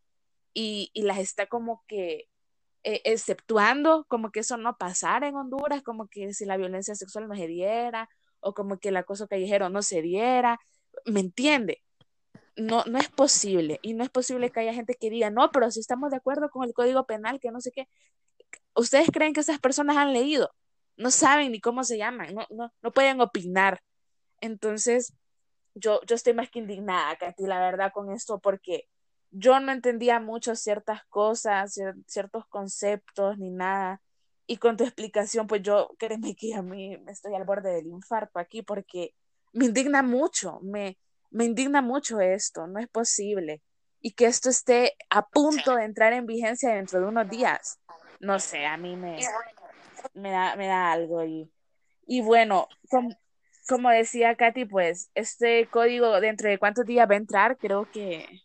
[0.54, 2.28] y, las está como que
[2.84, 7.28] eh, exceptuando, como que eso no pasara en Honduras, como que si la violencia sexual
[7.28, 8.08] no se diera,
[8.40, 10.58] o como que el acoso callejero no se diera,
[11.06, 11.82] ¿me entiende?
[12.56, 15.70] No, no es posible, y no es posible que haya gente que diga, no, pero
[15.70, 17.88] si estamos de acuerdo con el Código Penal, que no sé qué,
[18.76, 20.50] ¿Ustedes creen que esas personas han leído?
[20.98, 23.82] No saben ni cómo se llaman, no, no, no pueden opinar.
[24.40, 25.14] Entonces,
[25.74, 28.88] yo, yo estoy más que indignada, Katy, la verdad, con esto, porque
[29.30, 31.74] yo no entendía mucho ciertas cosas,
[32.06, 34.02] ciertos conceptos, ni nada.
[34.46, 37.86] Y con tu explicación, pues yo, créeme que a mí me estoy al borde del
[37.86, 39.14] infarto aquí, porque
[39.52, 40.98] me indigna mucho, me,
[41.30, 43.62] me indigna mucho esto, no es posible.
[44.00, 47.80] Y que esto esté a punto de entrar en vigencia dentro de unos días
[48.20, 49.18] no sé, a mí me,
[50.14, 51.24] me, da, me da algo.
[51.24, 51.50] Y,
[52.06, 52.68] y bueno,
[53.68, 58.42] como, decía Katy, pues este código dentro de cuántos días va a entrar, creo que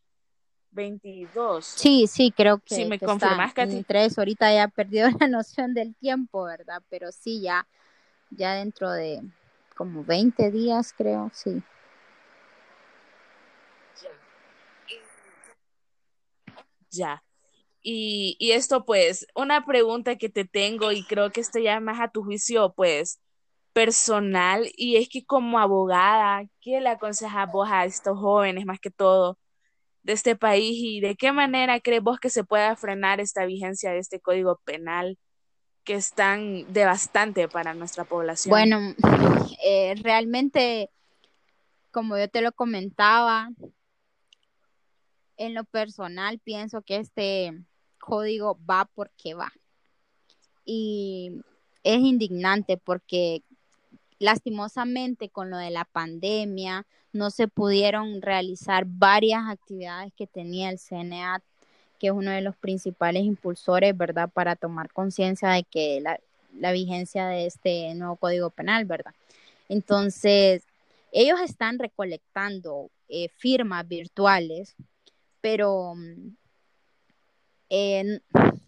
[0.72, 1.66] 22.
[1.66, 2.76] Sí, sí, creo que.
[2.76, 3.84] Sí, me confirmas, Katy.
[3.84, 6.82] Tres, ahorita ya perdido la noción del tiempo, ¿verdad?
[6.90, 7.68] Pero sí, ya,
[8.30, 9.22] ya dentro de
[9.76, 11.62] como 20 días, creo, sí.
[16.92, 17.24] Ya.
[17.82, 22.00] Y, y esto, pues, una pregunta que te tengo y creo que esto ya más
[22.00, 23.20] a tu juicio, pues,
[23.74, 28.92] personal, y es que como abogada, ¿qué le aconsejas vos a estos jóvenes, más que
[28.92, 29.38] todo,
[30.04, 33.92] de este país y de qué manera crees vos que se pueda frenar esta vigencia
[33.92, 35.18] de este código penal
[35.84, 38.52] que es tan devastante para nuestra población?
[38.52, 38.96] Bueno,
[39.64, 40.90] eh, realmente,
[41.92, 43.50] como yo te lo comentaba,
[45.38, 47.64] en lo personal pienso que este
[48.02, 49.54] código va porque va.
[50.66, 51.42] Y
[51.84, 53.44] es indignante porque
[54.20, 60.80] lastimosamente con lo de la pandemia no se pudieron realizar varias actividades que tenía el
[60.80, 61.42] CNA,
[62.00, 66.20] que es uno de los principales impulsores, ¿verdad?, para tomar conciencia de que la,
[66.58, 69.14] la vigencia de este nuevo código penal, ¿verdad?
[69.70, 70.64] Entonces,
[71.12, 74.76] ellos están recolectando eh, firmas virtuales,
[75.42, 75.96] pero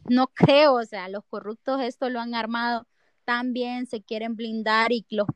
[0.10, 2.88] no creo, o sea, los corruptos esto lo han armado
[3.26, 5.28] tan bien, se quieren blindar y los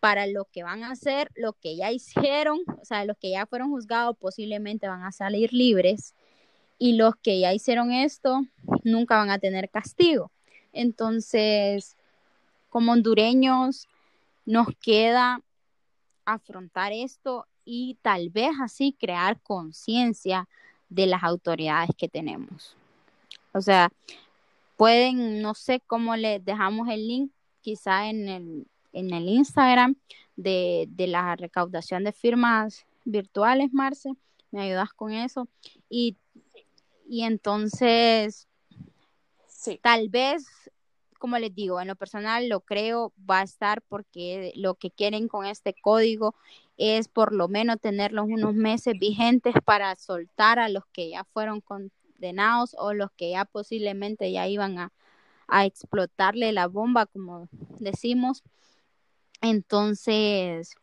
[0.00, 3.46] para lo que van a hacer, lo que ya hicieron, o sea, los que ya
[3.46, 6.14] fueron juzgados posiblemente van a salir libres
[6.78, 8.42] y los que ya hicieron esto
[8.84, 10.30] nunca van a tener castigo.
[10.72, 11.96] Entonces,
[12.68, 13.88] como hondureños,
[14.44, 15.40] nos queda
[16.24, 20.48] afrontar esto y tal vez así crear conciencia
[20.88, 22.76] de las autoridades que tenemos.
[23.56, 23.90] O sea,
[24.76, 27.32] pueden, no sé cómo le dejamos el link,
[27.62, 29.96] quizá en el, en el Instagram
[30.36, 34.12] de, de la recaudación de firmas virtuales, Marce,
[34.50, 35.48] me ayudas con eso.
[35.88, 36.16] Y,
[37.08, 38.46] y entonces,
[39.48, 39.80] sí.
[39.82, 40.46] tal vez
[41.18, 45.28] como les digo, en lo personal lo creo va a estar porque lo que quieren
[45.28, 46.34] con este código
[46.76, 51.60] es por lo menos tenerlos unos meses vigentes para soltar a los que ya fueron
[52.16, 54.92] condenados o los que ya posiblemente ya iban a,
[55.48, 57.48] a explotarle la bomba, como
[57.78, 58.42] decimos.
[59.42, 60.74] Entonces,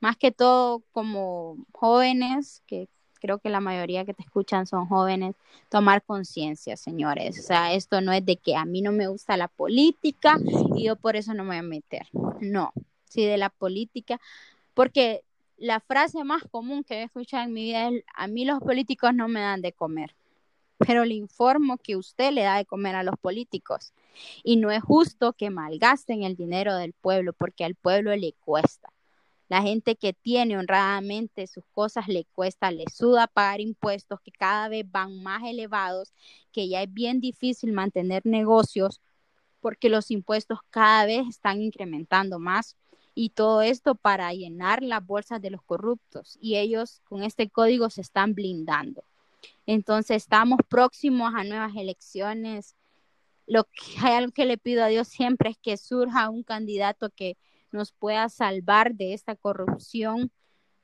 [0.00, 2.88] más que todo como jóvenes que
[3.20, 5.34] creo que la mayoría que te escuchan son jóvenes,
[5.68, 7.38] tomar conciencia, señores.
[7.40, 10.38] O sea, esto no es de que a mí no me gusta la política
[10.76, 12.06] y yo por eso no me voy a meter.
[12.40, 12.72] No,
[13.04, 14.20] sí de la política,
[14.74, 15.24] porque
[15.56, 19.14] la frase más común que he escuchado en mi vida es, a mí los políticos
[19.14, 20.14] no me dan de comer,
[20.78, 23.92] pero le informo que usted le da de comer a los políticos.
[24.42, 28.92] Y no es justo que malgasten el dinero del pueblo, porque al pueblo le cuesta.
[29.48, 34.68] La gente que tiene honradamente sus cosas le cuesta, le suda pagar impuestos que cada
[34.68, 36.12] vez van más elevados,
[36.52, 39.00] que ya es bien difícil mantener negocios
[39.60, 42.76] porque los impuestos cada vez están incrementando más
[43.14, 47.88] y todo esto para llenar las bolsas de los corruptos y ellos con este código
[47.90, 49.04] se están blindando.
[49.66, 52.76] Entonces estamos próximos a nuevas elecciones.
[53.46, 57.10] Lo que hay algo que le pido a Dios siempre es que surja un candidato
[57.10, 57.36] que
[57.72, 60.30] nos pueda salvar de esta corrupción,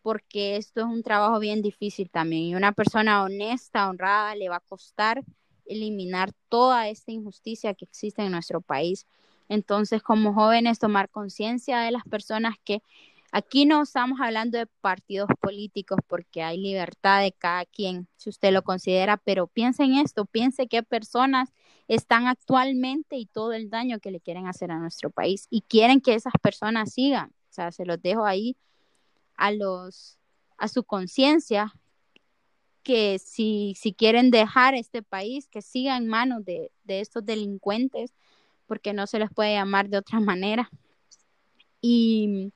[0.03, 2.43] porque esto es un trabajo bien difícil también.
[2.43, 5.23] Y una persona honesta, honrada, le va a costar
[5.67, 9.07] eliminar toda esta injusticia que existe en nuestro país.
[9.49, 12.83] Entonces, como jóvenes, tomar conciencia de las personas que
[13.35, 18.53] Aquí no estamos hablando de partidos políticos porque hay libertad de cada quien, si usted
[18.53, 21.49] lo considera, pero piense en esto, piense qué personas
[21.89, 26.03] están actualmente y todo el daño que le quieren hacer a nuestro país y quieren
[26.03, 27.31] que esas personas sigan.
[27.31, 28.55] O sea, se los dejo ahí
[29.37, 30.19] a los
[30.59, 31.73] a su conciencia
[32.83, 38.13] que si, si quieren dejar este país, que siga en manos de, de estos delincuentes,
[38.67, 40.71] porque no se les puede llamar de otra manera.
[41.81, 42.53] Y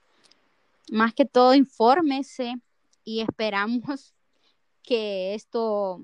[0.91, 2.57] más que todo infórmese
[3.05, 4.15] y esperamos
[4.83, 6.03] que esto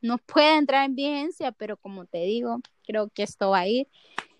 [0.00, 3.88] no pueda entrar en vigencia, pero como te digo, creo que esto va a ir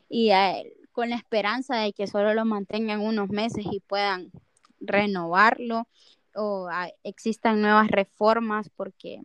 [0.09, 4.31] y eh, con la esperanza de que solo lo mantengan unos meses y puedan
[4.81, 5.89] renovarlo
[6.35, 9.23] o ah, existan nuevas reformas porque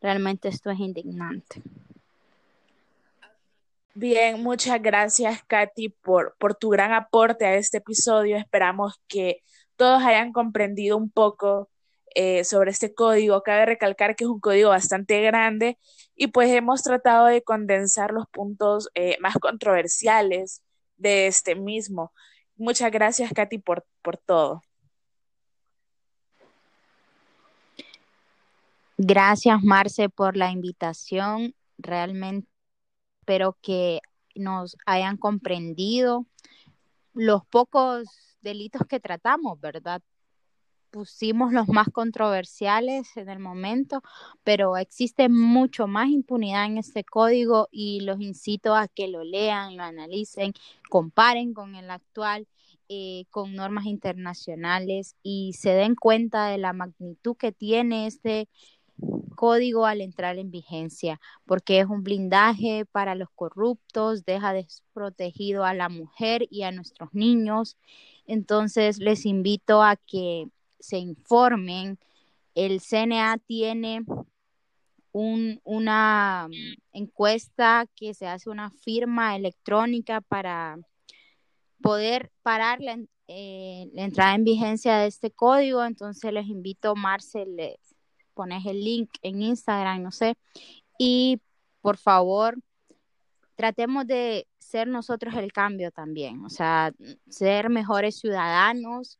[0.00, 1.62] realmente esto es indignante.
[3.96, 8.36] Bien, muchas gracias, Katy, por, por tu gran aporte a este episodio.
[8.36, 9.42] Esperamos que
[9.76, 11.70] todos hayan comprendido un poco
[12.16, 13.42] eh, sobre este código.
[13.42, 15.78] Cabe recalcar que es un código bastante grande
[16.16, 20.62] y pues hemos tratado de condensar los puntos eh, más controversiales
[20.96, 22.12] de este mismo.
[22.56, 24.62] Muchas gracias, Katy, por, por todo.
[28.96, 31.54] Gracias, Marce, por la invitación.
[31.78, 32.53] Realmente
[33.24, 34.00] espero que
[34.34, 36.26] nos hayan comprendido
[37.14, 38.06] los pocos
[38.42, 40.02] delitos que tratamos, ¿verdad?
[40.90, 44.02] Pusimos los más controversiales en el momento,
[44.42, 49.78] pero existe mucho más impunidad en este código y los incito a que lo lean,
[49.78, 50.52] lo analicen,
[50.90, 52.46] comparen con el actual,
[52.90, 58.50] eh, con normas internacionales y se den cuenta de la magnitud que tiene este
[59.34, 65.74] código al entrar en vigencia, porque es un blindaje para los corruptos, deja desprotegido a
[65.74, 67.76] la mujer y a nuestros niños.
[68.26, 71.98] Entonces, les invito a que se informen.
[72.54, 74.04] El CNA tiene
[75.12, 76.52] una mm,
[76.92, 80.76] encuesta que se hace una firma electrónica para
[81.80, 85.84] poder parar la, eh, entrada en vigencia de este código.
[85.84, 87.56] Entonces les invito, Marcel,
[88.34, 90.36] pones el link en Instagram, no sé.
[90.98, 91.40] Y
[91.80, 92.56] por favor,
[93.54, 96.92] tratemos de ser nosotros el cambio también, o sea,
[97.28, 99.18] ser mejores ciudadanos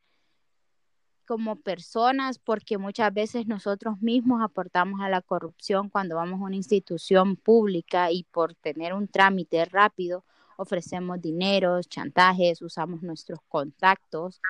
[1.26, 6.56] como personas, porque muchas veces nosotros mismos aportamos a la corrupción cuando vamos a una
[6.56, 10.24] institución pública y por tener un trámite rápido
[10.56, 14.40] ofrecemos dinero, chantajes, usamos nuestros contactos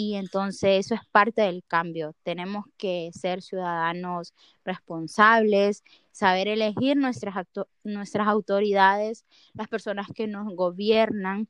[0.00, 2.14] y entonces eso es parte del cambio.
[2.22, 4.32] Tenemos que ser ciudadanos
[4.64, 5.82] responsables,
[6.12, 7.44] saber elegir nuestras,
[7.82, 9.24] nuestras autoridades,
[9.54, 11.48] las personas que nos gobiernan.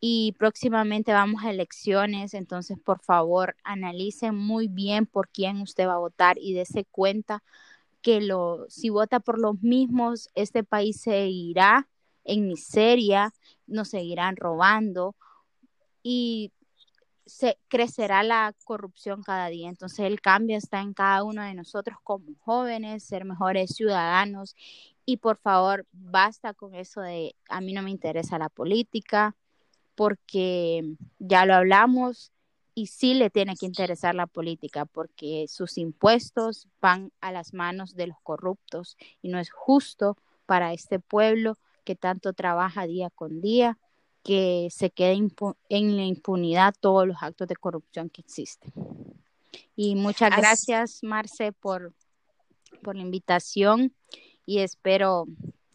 [0.00, 5.94] Y próximamente vamos a elecciones, entonces por favor analicen muy bien por quién usted va
[5.94, 7.44] a votar y dése cuenta
[8.00, 11.86] que lo, si vota por los mismos, este país se irá
[12.24, 13.32] en miseria,
[13.68, 15.14] nos seguirán robando
[16.02, 16.50] y
[17.26, 19.68] se crecerá la corrupción cada día.
[19.68, 24.56] Entonces el cambio está en cada uno de nosotros como jóvenes, ser mejores ciudadanos
[25.04, 29.34] y por favor, basta con eso de a mí no me interesa la política
[29.94, 32.32] porque ya lo hablamos
[32.74, 37.94] y sí le tiene que interesar la política porque sus impuestos van a las manos
[37.94, 40.16] de los corruptos y no es justo
[40.46, 43.78] para este pueblo que tanto trabaja día con día
[44.22, 45.18] que se quede
[45.68, 48.72] en la impunidad todos los actos de corrupción que existen.
[49.74, 51.92] Y muchas gracias, Marce, por,
[52.82, 53.94] por la invitación
[54.46, 55.26] y espero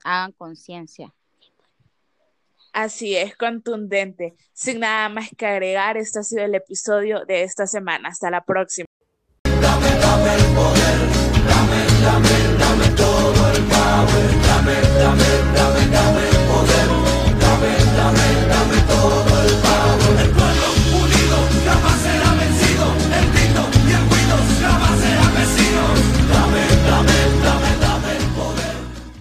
[0.03, 1.13] hagan conciencia.
[2.73, 4.35] Así es, contundente.
[4.53, 8.09] Sin nada más que agregar, este ha sido el episodio de esta semana.
[8.09, 8.85] Hasta la próxima.
[9.43, 10.99] Dame, dame el poder,
[11.47, 15.26] dame, dame, dame todo el power, dame, dame.